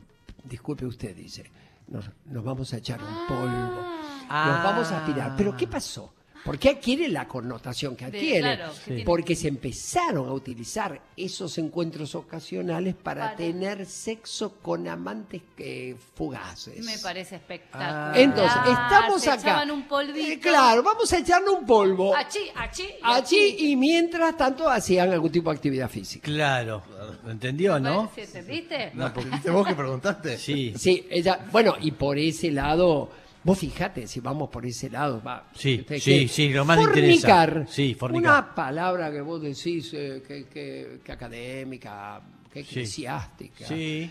disculpe 0.44 0.84
usted, 0.84 1.16
dice, 1.16 1.44
nos, 1.88 2.10
nos 2.26 2.44
vamos 2.44 2.74
a 2.74 2.76
echar 2.76 3.00
un 3.00 3.26
polvo, 3.26 3.80
Ah. 4.28 4.52
nos 4.54 4.64
vamos 4.64 4.92
a 4.92 4.98
aspirar. 4.98 5.34
Pero 5.34 5.56
¿qué 5.56 5.66
pasó? 5.66 6.12
¿Por 6.44 6.58
qué 6.58 6.70
adquiere 6.70 7.08
la 7.08 7.26
connotación 7.26 7.96
que 7.96 8.04
De- 8.10 8.18
adquiere? 8.18 8.56
claro, 8.56 8.72
que 8.84 9.02
Porque 9.04 9.34
se 9.34 9.48
empezaron 9.48 10.28
a 10.28 10.32
utilizar 10.32 11.00
esos 11.16 11.56
encuentros 11.58 12.14
ocasionales 12.14 12.94
para, 12.94 13.24
Para- 13.24 13.36
tener 13.36 13.86
sexo 13.86 14.56
con 14.60 14.86
amantes 14.86 15.40
eh, 15.56 15.96
fugaces. 16.14 16.84
Me 16.84 16.98
parece 16.98 17.36
Ah. 17.36 17.38
espectacular. 17.38 18.18
Entonces, 18.18 18.56
estamos 18.66 19.22
se 19.22 19.30
acá. 19.30 19.40
echaban 19.40 19.70
un 19.70 19.88
polvito. 19.88 20.18
Eh, 20.32 20.38
claro, 20.38 20.82
vamos 20.82 21.10
a 21.12 21.18
echarle 21.18 21.48
un 21.50 21.64
polvo. 21.64 22.14
Achí, 22.14 22.40
achí. 22.54 22.82
y 22.82 22.98
achí. 23.02 23.56
y 23.60 23.76
mientras 23.76 24.36
tanto 24.36 24.68
hacían 24.68 25.10
algún 25.12 25.32
tipo 25.32 25.50
de 25.50 25.56
actividad 25.56 25.88
física. 25.88 26.24
Claro. 26.24 26.82
¿Lo 27.24 27.30
entendió, 27.30 27.78
no? 27.80 28.10
¿Sí, 28.14 28.20
¿Entendiste? 28.20 28.90
No, 28.94 29.12
porque 29.14 29.30
¿viste 29.30 29.50
vos 29.50 29.66
que 29.66 29.74
preguntaste? 29.74 30.36
Sí. 30.36 30.74
Sí, 30.76 31.06
ella, 31.10 31.46
bueno, 31.50 31.74
y 31.80 31.92
por 31.92 32.18
ese 32.18 32.50
lado, 32.50 33.10
vos 33.44 33.58
fíjate, 33.58 34.06
si 34.06 34.20
vamos 34.20 34.48
por 34.50 34.64
ese 34.66 34.90
lado, 34.90 35.22
va. 35.22 35.48
Sí, 35.54 35.78
ustedes 35.80 36.02
sí, 36.02 36.26
sí, 36.28 36.48
lo 36.48 36.64
más 36.64 36.78
fornicar, 36.78 37.48
interesa. 37.50 37.72
Sí, 37.72 37.94
fornicar. 37.94 38.22
Una 38.32 38.54
palabra 38.54 39.12
que 39.12 39.20
vos 39.20 39.40
decís 39.42 39.92
eh, 39.94 40.22
que, 40.26 40.46
que- 40.46 41.00
que 41.04 41.12
académica, 41.12 42.20
que 42.52 42.60
eclesiástica. 42.60 43.66
Sí. 43.66 44.10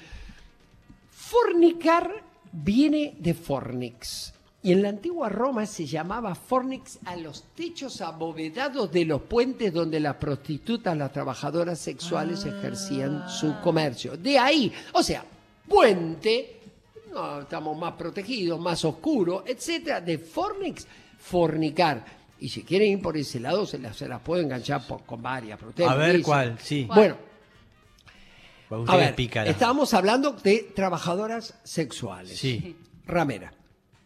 Fornicar 1.12 2.12
viene 2.52 3.16
de 3.20 3.34
fornix. 3.34 4.34
Y 4.62 4.72
en 4.72 4.82
la 4.82 4.90
antigua 4.90 5.28
Roma 5.28 5.66
se 5.66 5.86
llamaba 5.86 6.36
fornix 6.36 6.98
a 7.06 7.18
los 7.18 7.44
techos 7.54 8.00
abovedados 8.00 8.90
de 8.94 9.04
los 9.04 9.22
puentes 9.24 9.74
donde 9.74 10.00
las 10.00 10.16
prostitutas, 10.16 10.96
las 10.96 11.12
trabajadoras 11.12 11.80
sexuales 11.80 12.46
ejercían 12.46 13.28
su 13.30 13.60
comercio. 13.62 14.16
De 14.16 14.40
ahí, 14.40 14.72
o 14.94 15.04
sea, 15.04 15.26
puente, 15.68 16.62
no, 17.14 17.42
estamos 17.42 17.78
más 17.78 17.94
protegidos, 17.94 18.60
más 18.60 18.84
oscuros, 18.86 19.44
etcétera, 19.46 20.02
de 20.02 20.18
fornix, 20.18 20.88
fornicar. 21.18 22.04
Y 22.40 22.50
si 22.50 22.64
quieren 22.64 22.92
ir 22.92 23.02
por 23.02 23.16
ese 23.16 23.40
lado, 23.40 23.66
se 23.66 23.80
las, 23.80 23.96
se 23.96 24.08
las 24.08 24.20
puedo 24.22 24.42
enganchar 24.42 24.86
por- 24.88 25.04
con 25.04 25.22
varias. 25.22 25.58
pero 25.58 25.70
ustedes 25.70 25.90
A 25.90 25.96
ver 25.96 26.08
dicen. 26.18 26.24
cuál, 26.24 26.60
sí. 26.60 26.86
Bueno, 26.94 27.16
a 28.88 28.96
ver, 28.98 29.16
estábamos 29.48 29.94
hablando 29.94 30.32
de 30.32 30.72
trabajadoras 30.76 31.60
sexuales. 31.64 32.38
Sí. 32.38 32.76
Ramera. 33.06 33.54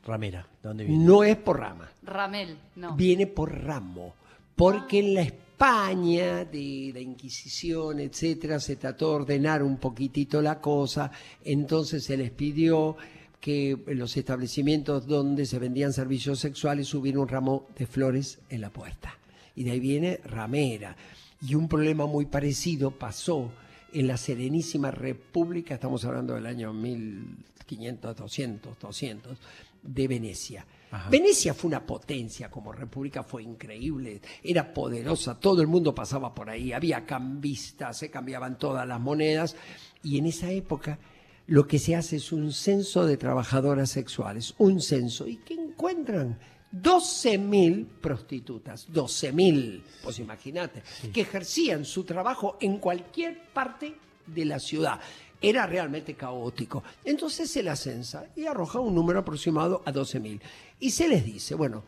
Ramera, 0.06 0.48
¿dónde 0.64 0.86
viene? 0.86 1.04
No 1.04 1.24
es 1.24 1.36
por 1.38 1.60
rama, 1.60 1.90
Ramel, 2.04 2.58
no. 2.76 2.96
viene 2.96 3.28
por 3.28 3.54
ramo. 3.64 4.16
Porque 4.56 5.00
en 5.00 5.14
la 5.14 5.22
España 5.58 6.46
de 6.46 6.92
la 6.94 7.00
Inquisición, 7.00 8.00
etcétera, 8.00 8.60
se 8.60 8.76
trató 8.76 9.10
de 9.10 9.16
ordenar 9.16 9.64
un 9.64 9.78
poquitito 9.78 10.40
la 10.40 10.62
cosa. 10.62 11.12
Entonces 11.44 12.04
se 12.04 12.16
les 12.16 12.30
pidió 12.30 12.96
que 13.42 13.76
los 13.88 14.16
establecimientos 14.18 15.08
donde 15.08 15.48
se 15.48 15.58
vendían 15.58 15.94
servicios 15.94 16.38
sexuales 16.38 16.94
hubiera 16.94 17.20
un 17.20 17.28
ramo 17.28 17.66
de 17.76 17.88
flores 17.88 18.38
en 18.52 18.62
la 18.62 18.70
puerta. 18.70 19.18
Y 19.56 19.64
de 19.64 19.72
ahí 19.72 19.80
viene 19.80 20.20
ramera. 20.26 20.96
Y 21.42 21.56
un 21.56 21.68
problema 21.68 22.06
muy 22.06 22.28
parecido 22.28 22.92
pasó 22.92 23.52
en 23.94 24.06
la 24.06 24.18
Serenísima 24.18 24.92
República, 24.92 25.74
estamos 25.74 26.06
hablando 26.06 26.36
del 26.36 26.46
año 26.46 26.72
1500, 26.72 28.16
200, 28.16 28.78
200, 28.80 29.38
de 29.82 30.08
Venecia. 30.08 30.68
Venecia 31.10 31.54
fue 31.54 31.68
una 31.68 31.86
potencia 31.86 32.50
como 32.50 32.72
república, 32.72 33.24
fue 33.24 33.44
increíble, 33.44 34.22
era 34.42 34.74
poderosa, 34.74 35.40
todo 35.40 35.62
el 35.62 35.68
mundo 35.68 35.94
pasaba 35.94 36.34
por 36.34 36.50
ahí, 36.50 36.72
había 36.72 37.06
cambistas, 37.06 37.98
se 37.98 38.10
cambiaban 38.10 38.58
todas 38.58 38.88
las 38.88 39.00
monedas 39.00 39.56
y 40.02 40.18
en 40.18 40.28
esa 40.28 40.50
época 40.50 40.98
lo 41.48 41.68
que 41.68 41.80
se 41.80 41.96
hace 41.96 42.18
es 42.18 42.32
un 42.32 42.52
censo 42.52 43.06
de 43.06 43.18
trabajadoras 43.18 43.90
sexuales, 43.90 44.54
un 44.58 44.82
censo, 44.82 45.28
y 45.28 45.38
que 45.38 45.54
encuentran 45.54 46.38
12.000 46.74 47.86
prostitutas, 48.02 48.90
12.000, 48.92 49.82
pues 50.04 50.20
imagínate, 50.20 50.84
que 51.14 51.22
ejercían 51.22 51.86
su 51.86 52.04
trabajo 52.04 52.58
en 52.60 52.78
cualquier 52.80 53.52
parte 53.54 53.96
de 54.26 54.46
la 54.46 54.60
ciudad. 54.60 55.00
Era 55.42 55.68
realmente 55.68 56.16
caótico. 56.16 56.84
Entonces 57.04 57.50
se 57.50 57.64
la 57.64 57.76
censa 57.76 58.26
y 58.36 58.46
arroja 58.46 58.80
un 58.80 58.96
número 58.96 59.20
aproximado 59.20 59.84
a 59.86 59.92
12.000. 59.92 60.40
Y 60.80 60.92
se 60.92 61.08
les 61.08 61.24
dice, 61.24 61.56
bueno, 61.56 61.84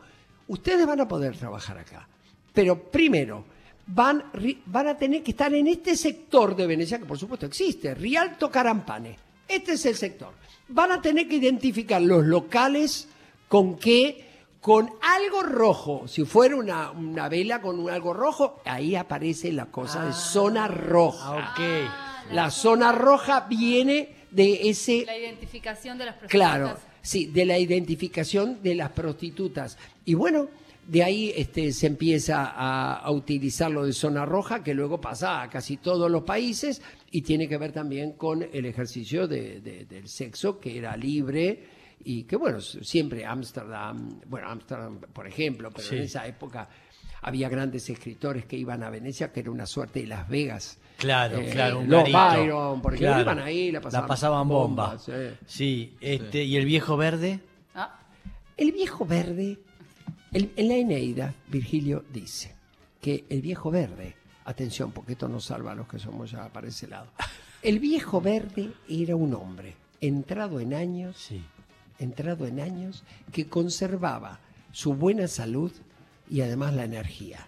ustedes 0.48 0.86
van 0.86 1.00
a 1.00 1.08
poder 1.08 1.36
trabajar 1.36 1.78
acá, 1.78 2.08
pero 2.52 2.90
primero 2.90 3.44
van, 3.86 4.24
van 4.66 4.88
a 4.88 4.96
tener 4.96 5.22
que 5.22 5.32
estar 5.32 5.52
en 5.54 5.66
este 5.66 5.96
sector 5.96 6.54
de 6.54 6.66
Venecia, 6.66 6.98
que 6.98 7.06
por 7.06 7.18
supuesto 7.18 7.46
existe, 7.46 7.94
Rialto 7.94 8.50
Carampane. 8.50 9.18
Este 9.48 9.72
es 9.72 9.86
el 9.86 9.96
sector. 9.96 10.32
Van 10.68 10.92
a 10.92 11.02
tener 11.02 11.26
que 11.26 11.36
identificar 11.36 12.00
los 12.00 12.24
locales 12.24 13.08
con 13.48 13.76
qué, 13.76 14.28
con 14.60 14.90
algo 15.02 15.42
rojo. 15.42 16.06
Si 16.06 16.24
fuera 16.24 16.54
una, 16.54 16.90
una 16.92 17.28
vela 17.28 17.60
con 17.60 17.80
un 17.80 17.90
algo 17.90 18.12
rojo, 18.12 18.60
ahí 18.64 18.94
aparece 18.94 19.52
la 19.52 19.66
cosa 19.66 20.04
de 20.04 20.12
zona 20.12 20.68
roja. 20.68 21.32
Ah, 21.32 21.52
ok. 21.52 22.09
La 22.32 22.50
zona 22.50 22.92
roja 22.92 23.46
viene 23.48 24.08
de 24.30 24.68
ese 24.70 25.04
La 25.06 25.16
identificación 25.18 25.98
de 25.98 26.04
las 26.06 26.14
prostitutas. 26.16 26.30
Claro, 26.56 26.78
sí, 27.02 27.26
de 27.26 27.44
la 27.44 27.58
identificación 27.58 28.62
de 28.62 28.74
las 28.76 28.90
prostitutas. 28.90 29.76
Y 30.04 30.14
bueno, 30.14 30.48
de 30.86 31.02
ahí 31.02 31.32
este, 31.36 31.72
se 31.72 31.86
empieza 31.86 32.44
a, 32.46 32.96
a 32.98 33.10
utilizar 33.10 33.70
lo 33.70 33.84
de 33.84 33.92
zona 33.92 34.24
roja, 34.24 34.62
que 34.62 34.74
luego 34.74 35.00
pasa 35.00 35.42
a 35.42 35.50
casi 35.50 35.76
todos 35.76 36.10
los 36.10 36.22
países 36.22 36.80
y 37.10 37.22
tiene 37.22 37.48
que 37.48 37.58
ver 37.58 37.72
también 37.72 38.12
con 38.12 38.42
el 38.52 38.64
ejercicio 38.66 39.26
de- 39.28 39.60
de- 39.60 39.84
del 39.84 40.08
sexo, 40.08 40.58
que 40.60 40.78
era 40.78 40.96
libre 40.96 41.64
y 42.04 42.22
que, 42.24 42.36
bueno, 42.36 42.60
siempre 42.60 43.24
Ámsterdam, 43.26 44.20
bueno, 44.26 44.48
Ámsterdam, 44.48 45.00
por 45.12 45.26
ejemplo, 45.26 45.70
pero 45.70 45.86
Sí. 45.88 45.96
en 45.96 46.02
esa 46.02 46.26
época 46.26 46.68
había 47.22 47.48
grandes 47.48 47.88
escritores 47.90 48.46
que 48.46 48.56
iban 48.56 48.82
a 48.82 48.90
Venecia, 48.90 49.30
que 49.32 49.40
era 49.40 49.50
una 49.50 49.66
suerte 49.66 50.00
de 50.00 50.06
Las 50.06 50.28
Vegas. 50.28 50.78
Claro, 51.00 51.38
Eh, 51.38 51.48
claro, 51.50 51.80
un 51.80 51.88
Los 51.88 52.00
garito. 52.04 52.18
Byron, 52.42 52.82
por 52.82 52.94
ejemplo, 52.94 53.14
Claro. 53.14 53.22
iban 53.32 53.38
ahí, 53.46 53.72
la 53.72 53.80
pasaban, 53.80 54.06
pasaban 54.08 54.48
bomba. 54.48 54.98
eh. 55.08 55.36
Sí, 55.46 55.96
este, 56.00 56.44
¿y 56.44 56.56
el 56.56 56.66
viejo 56.66 56.96
verde? 56.98 57.40
Ah, 57.74 57.98
El 58.58 58.72
viejo 58.72 59.06
verde, 59.06 59.58
el- 60.32 60.52
en 60.56 60.68
la 60.68 60.74
Eneida, 60.74 61.34
Virgilio 61.48 62.04
dice, 62.12 62.54
que 63.00 63.24
el 63.30 63.40
viejo 63.40 63.70
verde, 63.70 64.14
atención, 64.44 64.92
porque 64.92 65.12
esto 65.12 65.26
nos 65.28 65.44
salva 65.46 65.72
a 65.72 65.74
los 65.74 65.88
que 65.88 65.98
somos 65.98 66.30
ya 66.30 66.48
para 66.52 66.68
ese 66.68 66.86
lado. 66.86 67.06
El 67.62 67.78
viejo 67.78 68.20
verde 68.20 68.70
era 68.88 69.16
un 69.16 69.32
hombre 69.34 69.74
entrado 70.02 70.60
en 70.60 70.74
años, 70.74 71.16
Sí. 71.16 71.42
entrado 71.98 72.46
en 72.46 72.60
años, 72.60 73.04
que 73.32 73.48
conservaba 73.48 74.38
su 74.72 74.92
buena 74.92 75.26
salud 75.28 75.72
y 76.28 76.42
además 76.42 76.74
la 76.74 76.84
energía. 76.84 77.46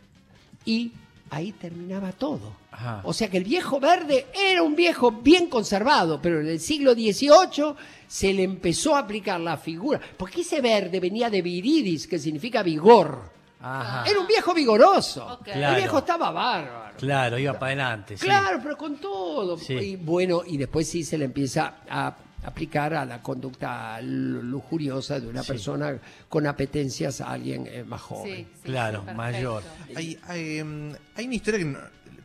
Y 0.65 0.93
ahí 1.33 1.53
terminaba 1.53 2.13
todo. 2.13 2.53
Ajá. 2.71 3.01
O 3.05 3.13
sea 3.13 3.29
que 3.31 3.39
el 3.39 3.45
viejo 3.45 3.81
verde 3.81 4.27
era 4.35 4.63
un 4.63 4.77
viejo 4.77 5.11
bien 5.11 5.49
conservado, 5.49 6.21
pero 6.21 6.41
en 6.41 6.47
el 6.47 6.61
siglo 6.61 6.93
XVIII 6.93 7.75
se 8.07 8.35
le 8.35 8.43
empezó 8.43 8.95
a 8.95 9.01
aplicar 9.01 9.41
la 9.41 9.57
figura, 9.57 9.99
porque 10.19 10.43
ese 10.43 10.61
verde 10.61 11.01
venía 11.01 11.31
de 11.31 11.41
viridis, 11.41 12.07
que 12.07 12.19
significa 12.19 12.63
vigor. 12.63 13.31
Ajá. 13.63 14.05
Era 14.11 14.21
un 14.21 14.27
viejo 14.27 14.53
vigoroso. 14.53 15.39
El 15.47 15.77
viejo 15.77 15.99
estaba 15.99 16.31
bárbaro. 16.31 16.97
Claro, 16.99 17.39
iba 17.39 17.55
para 17.55 17.67
adelante. 17.67 18.19
sí. 18.19 18.27
Claro, 18.27 18.59
pero 18.63 18.77
con 18.77 18.97
todo. 18.97 19.57
Sí. 19.57 19.73
Y 19.75 19.97
bueno, 19.97 20.43
y 20.47 20.59
después 20.59 20.87
sí 20.87 21.03
se 21.03 21.17
le 21.17 21.25
empieza 21.25 21.77
a 21.89 22.15
aplicar 22.45 22.95
a 22.95 23.05
la 23.05 23.23
conducta 23.23 24.01
lujuriosa 24.03 25.21
de 25.21 25.29
una 25.29 25.43
Sí. 25.43 25.49
persona 25.53 25.99
con 26.29 26.47
apetencias 26.47 27.21
a 27.21 27.31
alguien 27.33 27.67
eh, 27.67 27.85
más 27.85 28.01
joven. 28.01 28.35
Sí, 28.37 28.47
sí, 28.55 28.61
Claro, 28.65 29.05
mayor. 29.15 29.63
Hay, 29.95 30.19
hay, 30.25 30.59
em, 30.59 30.93
hay 31.15 31.27
una 31.27 31.35
historia 31.35 31.59
que 31.59 31.65
no- 31.67 31.79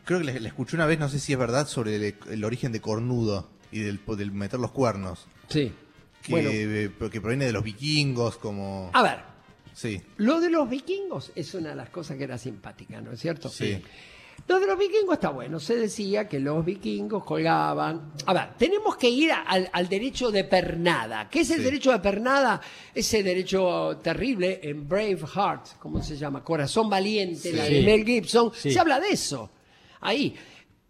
creo 0.04 0.18
que 0.20 0.24
la, 0.24 0.38
la 0.38 0.48
escuché 0.48 0.76
una 0.76 0.86
vez, 0.86 0.98
no 0.98 1.08
sé 1.08 1.18
si 1.18 1.32
es 1.32 1.38
verdad, 1.38 1.66
sobre 1.68 1.96
el, 1.96 2.14
el 2.30 2.44
origen 2.44 2.72
de 2.72 2.80
cornudo 2.80 3.48
y 3.70 3.80
del, 3.80 4.00
del 4.16 4.32
meter 4.32 4.58
los 4.58 4.70
cuernos. 4.72 5.26
Sí. 5.48 5.72
Que, 6.22 6.32
Bueno, 6.32 6.50
eh, 6.52 6.90
que 7.10 7.20
proviene 7.20 7.44
de 7.46 7.52
los 7.52 7.62
vikingos, 7.64 8.36
como... 8.38 8.90
a 8.92 9.02
ver, 9.02 9.18
Sí, 9.74 10.02
lo 10.16 10.40
de 10.40 10.50
los 10.50 10.68
vikingos 10.68 11.30
es 11.36 11.54
una 11.54 11.68
de 11.70 11.76
las 11.76 11.88
cosas 11.90 12.16
que 12.16 12.24
era 12.24 12.36
simpática, 12.36 13.00
¿no 13.00 13.12
es 13.12 13.20
cierto? 13.20 13.48
sí. 13.48 13.80
Lo 14.46 14.58
de 14.60 14.66
los 14.66 14.78
vikingos 14.78 15.14
está 15.14 15.28
bueno. 15.30 15.60
Se 15.60 15.76
decía 15.76 16.26
que 16.26 16.38
los 16.40 16.64
vikingos 16.64 17.22
colgaban. 17.24 18.12
A 18.24 18.32
ver, 18.32 18.54
tenemos 18.56 18.96
que 18.96 19.10
ir 19.10 19.30
al, 19.32 19.68
al 19.72 19.88
derecho 19.88 20.30
de 20.30 20.44
pernada. 20.44 21.28
¿Qué 21.28 21.40
es 21.40 21.50
el 21.50 21.58
Sí. 21.58 21.64
derecho 21.64 21.92
de 21.92 21.98
pernada? 21.98 22.60
Ese 22.94 23.22
derecho 23.22 23.98
terrible 24.02 24.60
en 24.62 24.88
Braveheart, 24.88 25.76
¿cómo 25.78 26.02
se 26.02 26.16
llama? 26.16 26.42
Corazón 26.42 26.88
Valiente, 26.88 27.52
la 27.52 27.64
de. 27.64 27.82
Mel 27.82 28.04
Gibson. 28.06 28.50
Sí. 28.54 28.70
Se 28.72 28.78
habla 28.78 29.00
de 29.00 29.08
eso. 29.10 29.50
Ahí. 30.00 30.34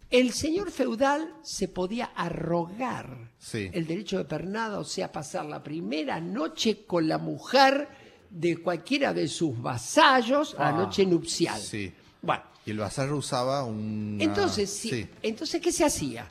El 0.09 0.31
señor 0.31 0.71
feudal 0.71 1.35
se 1.43 1.67
podía 1.67 2.05
arrogar 2.15 3.29
el 3.53 3.85
derecho 3.85 4.17
de 4.17 4.25
pernada, 4.25 4.79
o 4.79 4.83
sea, 4.83 5.11
pasar 5.11 5.45
la 5.45 5.61
primera 5.61 6.19
noche 6.19 6.83
con 6.87 7.07
la 7.07 7.19
mujer 7.19 7.87
de 8.29 8.57
cualquiera 8.57 9.13
de 9.13 9.27
sus 9.27 9.61
vasallos, 9.61 10.55
la 10.57 10.69
Ah. 10.69 10.71
noche 10.71 11.05
nupcial. 11.05 11.59
Sí. 11.61 11.91
Bueno, 12.23 12.41
Y 12.69 12.71
el 12.71 12.77
vasallo 12.77 13.15
usaba 13.15 13.63
un... 13.63 14.17
entonces, 14.21 14.69
sí, 14.69 15.07
entonces, 15.23 15.59
¿qué 15.59 15.71
se 15.71 15.83
hacía? 15.85 16.27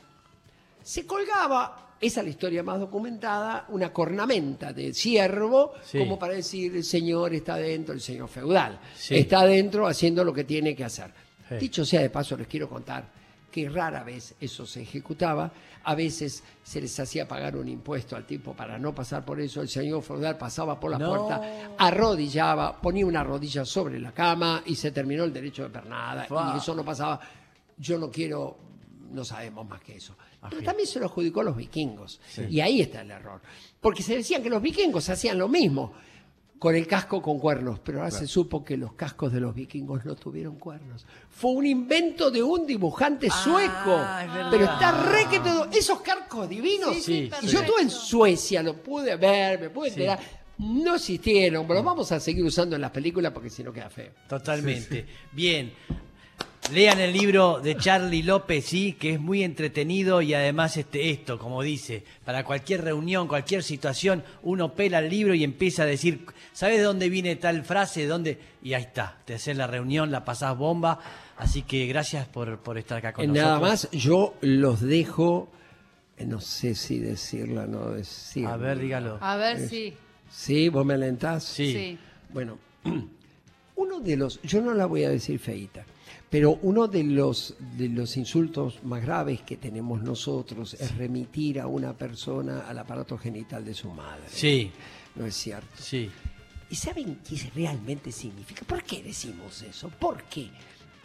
Se 0.84 1.04
colgaba, 1.04 1.96
esa 2.00 2.20
es 2.20 2.24
la 2.26 2.30
historia 2.30 2.62
más 2.62 2.78
documentada, 2.78 3.66
una 3.70 3.92
cornamenta 3.92 4.72
de 4.72 4.94
ciervo, 4.94 5.72
Sí. 5.84 5.98
como 5.98 6.16
para 6.16 6.34
decir, 6.34 6.76
el 6.76 6.84
señor 6.84 7.34
está 7.34 7.56
dentro, 7.56 7.92
el 7.92 8.00
señor 8.00 8.28
feudal, 8.28 8.78
Sí. 8.96 9.16
está 9.16 9.44
dentro 9.46 9.88
haciendo 9.88 10.22
lo 10.22 10.32
que 10.32 10.44
tiene 10.44 10.76
que 10.76 10.84
hacer. 10.84 11.10
Sí. 11.48 11.56
Dicho 11.56 11.84
sea 11.84 12.02
de 12.02 12.10
paso, 12.10 12.36
les 12.36 12.46
quiero 12.46 12.68
contar 12.68 13.17
que 13.50 13.68
rara 13.68 14.02
vez 14.04 14.34
eso 14.40 14.66
se 14.66 14.82
ejecutaba, 14.82 15.50
a 15.84 15.94
veces 15.94 16.42
se 16.62 16.80
les 16.80 16.98
hacía 17.00 17.26
pagar 17.26 17.56
un 17.56 17.66
impuesto 17.68 18.14
al 18.14 18.26
tipo 18.26 18.52
para 18.54 18.78
no 18.78 18.94
pasar 18.94 19.24
por 19.24 19.40
eso, 19.40 19.62
el 19.62 19.68
señor 19.68 20.02
feudal 20.02 20.36
pasaba 20.36 20.78
por 20.78 20.90
la 20.90 20.98
No. 20.98 21.08
puerta, 21.08 21.40
arrodillaba, 21.78 22.80
ponía 22.80 23.06
una 23.06 23.24
rodilla 23.24 23.64
sobre 23.64 23.98
la 23.98 24.12
cama 24.12 24.62
y 24.66 24.74
se 24.74 24.90
terminó 24.90 25.24
el 25.24 25.32
derecho 25.32 25.62
de 25.64 25.70
pernada, 25.70 26.26
y 26.54 26.58
eso 26.58 26.74
no 26.74 26.84
pasaba. 26.84 27.20
Yo 27.78 27.98
no 27.98 28.10
quiero, 28.10 28.58
no 29.10 29.24
sabemos 29.24 29.66
más 29.66 29.80
que 29.80 29.96
eso. 29.96 30.14
Pero 30.42 30.56
Ajá. 30.58 30.64
también 30.66 30.86
se 30.86 31.00
lo 31.00 31.06
adjudicó 31.06 31.40
a 31.40 31.44
los 31.44 31.56
vikingos. 31.56 32.20
Y 32.50 32.60
ahí 32.60 32.80
está 32.80 33.00
el 33.00 33.10
error. 33.10 33.40
Porque 33.80 34.02
se 34.02 34.16
decían 34.16 34.42
que 34.42 34.50
los 34.50 34.60
vikingos 34.62 35.08
hacían 35.08 35.38
lo 35.38 35.48
mismo 35.48 35.92
con 36.58 36.74
el 36.74 36.86
casco 36.86 37.22
con 37.22 37.38
cuernos, 37.38 37.78
pero 37.80 37.98
ahora 37.98 38.10
se 38.10 38.26
supo 38.26 38.64
que 38.64 38.76
los 38.76 38.94
cascos 38.94 39.32
de 39.32 39.40
los 39.40 39.54
vikingos 39.54 40.04
no 40.04 40.14
tuvieron 40.16 40.56
cuernos. 40.56 41.06
Fue 41.30 41.52
un 41.52 41.64
invento 41.66 42.30
de 42.30 42.42
un 42.42 42.66
dibujante 42.66 43.30
sueco. 43.30 43.92
es 44.22 44.34
verdad. 44.34 44.48
pero 44.50 44.64
está 44.64 45.02
re 45.08 45.26
que 45.30 45.38
todo. 45.40 45.68
Esos 45.70 46.00
cascos 46.00 46.48
divinos. 46.48 46.94
Sí, 46.96 47.02
sí, 47.02 47.30
y 47.42 47.46
yo 47.46 47.60
estuve 47.60 47.82
en 47.82 47.90
Suecia, 47.90 48.62
lo 48.62 48.74
pude 48.82 49.14
ver, 49.16 49.60
me 49.60 49.70
pude 49.70 49.90
Sí. 49.90 49.94
enterar. 50.00 50.18
No 50.58 50.96
existieron, 50.96 51.62
pero 51.68 51.76
los 51.76 51.84
vamos 51.84 52.10
a 52.10 52.18
seguir 52.18 52.44
usando 52.44 52.74
en 52.74 52.82
las 52.82 52.90
películas 52.90 53.30
porque 53.32 53.48
si 53.48 53.62
no 53.62 53.72
queda 53.72 53.88
feo. 53.88 54.10
Totalmente. 54.28 55.06
Bien. 55.30 55.72
Lean 56.72 57.00
el 57.00 57.14
libro 57.14 57.60
de 57.60 57.76
Charlie 57.78 58.22
López, 58.22 58.66
sí, 58.66 58.92
que 58.92 59.14
es 59.14 59.20
muy 59.20 59.42
entretenido 59.42 60.20
y 60.20 60.34
además 60.34 60.76
este 60.76 61.10
esto, 61.10 61.38
como 61.38 61.62
dice, 61.62 62.04
para 62.26 62.44
cualquier 62.44 62.84
reunión, 62.84 63.26
cualquier 63.26 63.62
situación, 63.62 64.22
uno 64.42 64.74
pela 64.74 64.98
el 64.98 65.08
libro 65.08 65.32
y 65.34 65.44
empieza 65.44 65.84
a 65.84 65.86
decir, 65.86 66.26
¿sabes 66.52 66.76
de 66.76 66.82
dónde 66.82 67.08
viene 67.08 67.36
tal 67.36 67.64
frase? 67.64 68.02
¿De 68.02 68.06
dónde? 68.06 68.38
Y 68.62 68.74
ahí 68.74 68.82
está, 68.82 69.16
te 69.24 69.34
haces 69.34 69.56
la 69.56 69.66
reunión, 69.66 70.10
la 70.10 70.26
pasás 70.26 70.58
bomba. 70.58 71.00
Así 71.38 71.62
que 71.62 71.86
gracias 71.86 72.28
por, 72.28 72.58
por 72.58 72.76
estar 72.76 72.98
acá 72.98 73.14
con 73.14 73.24
En 73.24 73.32
nosotros. 73.32 73.60
nada 73.60 73.70
más, 73.70 73.90
yo 73.92 74.34
los 74.42 74.82
dejo, 74.82 75.50
eh, 76.18 76.26
no 76.26 76.40
sé 76.40 76.74
si 76.74 76.98
decirla 76.98 77.62
o 77.62 77.66
no 77.66 77.90
decirla. 77.92 78.52
A 78.52 78.56
ver, 78.58 78.78
dígalo. 78.78 79.18
A 79.22 79.36
ver 79.36 79.68
si. 79.68 79.94
Sí, 80.30 80.68
vos 80.68 80.84
me 80.84 80.94
alentás. 80.94 81.44
Sí. 81.44 81.72
Sí. 81.72 81.98
Bueno, 82.30 82.58
uno 83.76 84.00
de 84.00 84.16
los, 84.18 84.42
yo 84.42 84.60
no 84.60 84.74
la 84.74 84.84
voy 84.84 85.04
a 85.04 85.08
decir 85.08 85.38
feita, 85.38 85.86
pero 86.30 86.58
uno 86.62 86.88
de 86.88 87.04
los, 87.04 87.54
de 87.76 87.88
los 87.88 88.16
insultos 88.16 88.82
más 88.84 89.02
graves 89.02 89.40
que 89.42 89.56
tenemos 89.56 90.02
nosotros 90.02 90.74
es 90.74 90.96
remitir 90.96 91.60
a 91.60 91.66
una 91.66 91.92
persona 91.94 92.66
al 92.68 92.78
aparato 92.78 93.16
genital 93.16 93.64
de 93.64 93.74
su 93.74 93.90
madre. 93.90 94.24
Sí, 94.28 94.70
¿No 95.14 95.26
es 95.26 95.34
cierto? 95.34 95.68
sí. 95.78 96.10
¿Y 96.70 96.74
saben 96.74 97.20
qué 97.26 97.50
realmente 97.54 98.12
significa? 98.12 98.62
¿Por 98.66 98.82
qué 98.82 99.02
decimos 99.02 99.62
eso? 99.62 99.88
¿Por 99.98 100.24
qué? 100.24 100.50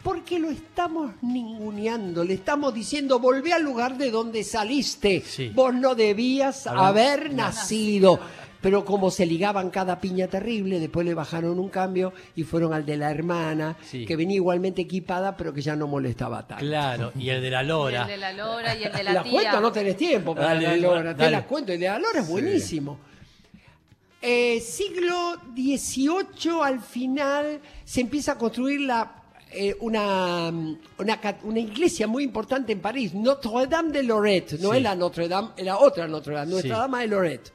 Porque 0.02 0.38
lo 0.38 0.50
estamos 0.50 1.12
ninguneando, 1.22 2.22
le 2.22 2.34
estamos 2.34 2.74
diciendo, 2.74 3.18
volvé 3.18 3.54
al 3.54 3.62
lugar 3.62 3.96
de 3.96 4.10
donde 4.10 4.44
saliste. 4.44 5.22
Sí. 5.26 5.50
Vos 5.54 5.72
no 5.74 5.94
debías 5.94 6.66
Haber 6.66 6.84
haber 6.84 7.34
nacido. 7.34 8.20
Pero 8.64 8.82
como 8.82 9.10
se 9.10 9.26
ligaban 9.26 9.68
cada 9.68 10.00
piña 10.00 10.26
terrible, 10.26 10.80
después 10.80 11.04
le 11.04 11.12
bajaron 11.12 11.58
un 11.58 11.68
cambio 11.68 12.14
y 12.34 12.44
fueron 12.44 12.72
al 12.72 12.86
de 12.86 12.96
la 12.96 13.10
hermana, 13.10 13.76
Sí. 13.84 14.06
que 14.06 14.16
venía 14.16 14.36
igualmente 14.36 14.80
equipada, 14.80 15.36
pero 15.36 15.52
que 15.52 15.60
ya 15.60 15.76
no 15.76 15.86
molestaba 15.86 16.46
tanto. 16.46 16.64
Claro, 16.64 17.12
y 17.14 17.28
el 17.28 17.42
de 17.42 17.50
la 17.50 17.62
Y 17.62 17.66
lora. 17.66 18.02
el 18.04 18.08
de 18.08 18.16
la 18.16 18.32
lora 18.32 18.74
y 18.74 18.84
el 18.84 18.92
de 18.92 19.02
la, 19.04 19.12
La 19.12 19.22
tía. 19.22 19.32
cuento, 19.32 19.60
no 19.60 19.70
tenés 19.70 19.96
tiempo 19.98 20.34
para 20.34 20.54
Dale, 20.54 20.62
la 20.66 20.76
lora, 20.78 21.14
te 21.14 21.22
dale. 21.24 21.30
la 21.36 21.44
cuento. 21.46 21.72
El 21.72 21.80
de 21.80 21.86
la 21.88 21.98
lora 21.98 22.20
es 22.20 22.26
buenísimo. 22.28 22.98
Eh, 24.22 24.60
siglo 24.60 25.36
XVIII, 25.54 26.62
al 26.62 26.80
final, 26.80 27.60
se 27.84 28.00
empieza 28.00 28.32
a 28.32 28.38
construir 28.38 28.80
la, 28.80 29.12
eh, 29.52 29.76
una, 29.80 30.50
mm, 30.50 30.78
una, 31.44 31.58
iglesia 31.60 32.06
muy 32.06 32.24
importante 32.24 32.72
en 32.72 32.80
París, 32.80 33.12
Notre 33.12 33.66
Dame 33.66 33.92
de 33.92 34.02
Lorette. 34.04 34.52
No 34.58 34.70
Sí. 34.70 34.78
es 34.78 34.82
la 34.82 34.94
Notre 34.96 35.28
Dame, 35.28 35.50
es 35.58 35.66
la 35.66 35.78
otra 35.78 36.08
Notre 36.08 36.34
Dame, 36.34 36.50
Nuestra 36.52 36.74
Sí. 36.76 36.80
Dama 36.80 37.00
de 37.02 37.06
Lorette. 37.08 37.52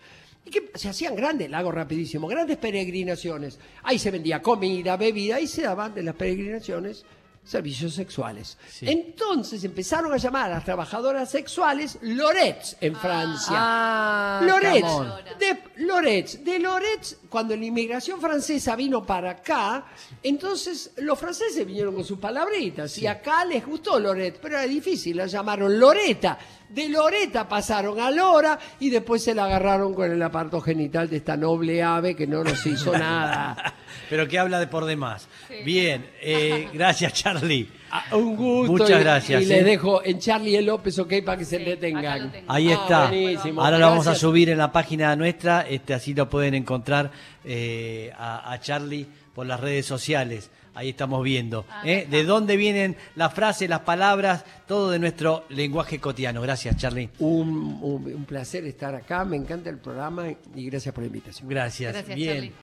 Y 0.49 0.51
que 0.51 0.71
se 0.73 0.89
hacían 0.89 1.15
grandes, 1.15 1.47
la 1.47 1.59
hago 1.59 1.71
rapidísimo, 1.71 2.27
grandes 2.27 2.57
peregrinaciones. 2.57 3.59
Ahí 3.83 3.99
se 3.99 4.09
vendía 4.09 4.41
comida, 4.41 4.97
bebida, 4.97 5.39
y 5.39 5.45
se 5.45 5.61
daban 5.61 5.93
de 5.93 6.01
las 6.01 6.15
peregrinaciones 6.15 7.05
servicios 7.43 7.93
sexuales. 7.93 8.57
Sí. 8.67 8.87
Entonces 8.89 9.63
empezaron 9.63 10.11
a 10.11 10.17
llamar 10.17 10.47
a 10.47 10.55
las 10.55 10.65
trabajadoras 10.65 11.29
sexuales 11.29 11.99
Lorettes 12.01 12.77
en 12.81 12.95
Francia. 12.95 13.53
Ah, 13.55 14.41
Loretz, 14.43 15.37
de 15.37 15.63
Loretz, 15.83 16.43
de 16.43 16.57
Loretz, 16.57 17.17
cuando 17.29 17.55
la 17.55 17.63
inmigración 17.63 18.19
francesa 18.19 18.75
vino 18.75 19.05
para 19.05 19.31
acá, 19.31 19.85
entonces 20.23 20.93
los 20.97 21.19
franceses 21.19 21.63
vinieron 21.63 21.93
con 21.93 22.03
sus 22.03 22.17
palabritas 22.17 22.97
y 22.97 23.05
acá 23.05 23.45
les 23.45 23.63
gustó 23.63 23.99
Loretz, 23.99 24.39
pero 24.41 24.57
era 24.57 24.67
difícil, 24.67 25.17
la 25.17 25.27
llamaron 25.27 25.79
Loreta. 25.79 26.39
De 26.69 26.87
Loreta 26.87 27.47
pasaron 27.49 27.99
a 27.99 28.11
Lora 28.11 28.59
y 28.79 28.89
después 28.89 29.23
se 29.23 29.33
la 29.33 29.45
agarraron 29.45 29.93
con 29.93 30.11
el 30.11 30.21
aparto 30.21 30.61
genital 30.61 31.09
de 31.09 31.17
esta 31.17 31.35
noble 31.35 31.81
ave 31.81 32.15
que 32.15 32.27
no 32.27 32.43
nos 32.43 32.63
hizo 32.65 32.91
nada. 32.97 33.73
Pero 34.09 34.27
que 34.27 34.37
habla 34.37 34.59
de 34.59 34.67
por 34.67 34.85
demás. 34.85 35.27
Bien, 35.65 36.05
eh, 36.21 36.69
gracias 36.73 37.13
Charlie. 37.13 37.67
Ah, 37.91 38.15
Un 38.15 38.35
gusto. 38.35 38.71
Muchas 38.73 38.99
y- 38.99 39.03
gracias, 39.03 39.41
Y 39.41 39.45
¿eh? 39.45 39.47
les 39.47 39.65
dejo 39.65 40.05
en 40.05 40.19
Charlie 40.19 40.55
el 40.57 40.65
López, 40.67 40.99
ok, 40.99 41.11
para 41.25 41.39
que 41.39 41.45
se 41.45 41.57
detengan. 41.57 42.31
Ahí 42.47 42.69
Ah, 42.71 42.73
está. 42.73 43.07
buenísimo. 43.07 43.63
Ahora 43.65 43.79
lo 43.79 43.87
vamos 43.87 44.05
a 44.05 44.13
subir 44.13 44.49
en 44.51 44.59
la 44.59 44.71
página 44.71 45.15
nuestra, 45.15 45.61
este, 45.67 45.95
así 45.95 46.13
lo 46.13 46.29
pueden 46.29 46.53
encontrar 46.53 47.09
eh, 47.43 48.11
a, 48.15 48.51
a 48.53 48.59
Charlie 48.59 49.07
por 49.33 49.47
las 49.47 49.59
redes 49.59 49.87
sociales. 49.87 50.51
Ahí 50.79 50.89
estamos 50.89 51.21
viendo. 51.23 51.65
Ah, 51.69 51.81
¿eh? 51.83 52.07
De 52.09 52.23
dónde 52.23 52.55
vienen 52.55 52.95
las 53.15 53.33
frases, 53.33 53.69
las 53.69 53.81
palabras, 53.81 54.45
todo 54.65 54.89
de 54.91 54.99
nuestro 54.99 55.43
lenguaje 55.49 55.99
cotidiano. 55.99 56.41
Gracias, 56.41 56.77
Charlie. 56.77 57.09
Un, 57.19 57.79
un- 57.81 58.13
un 58.15 58.25
placer 58.25 58.63
estar 58.65 58.95
acá, 58.95 59.25
me 59.25 59.35
encanta 59.35 59.69
el 59.69 59.77
programa 59.77 60.27
y 60.55 60.65
gracias 60.69 60.93
por 60.95 61.03
la 61.03 61.07
invitación. 61.07 61.49
Gracias. 61.49 61.91
Gracias, 61.93 62.15
Bien. 62.15 62.33
Charlie. 62.33 62.53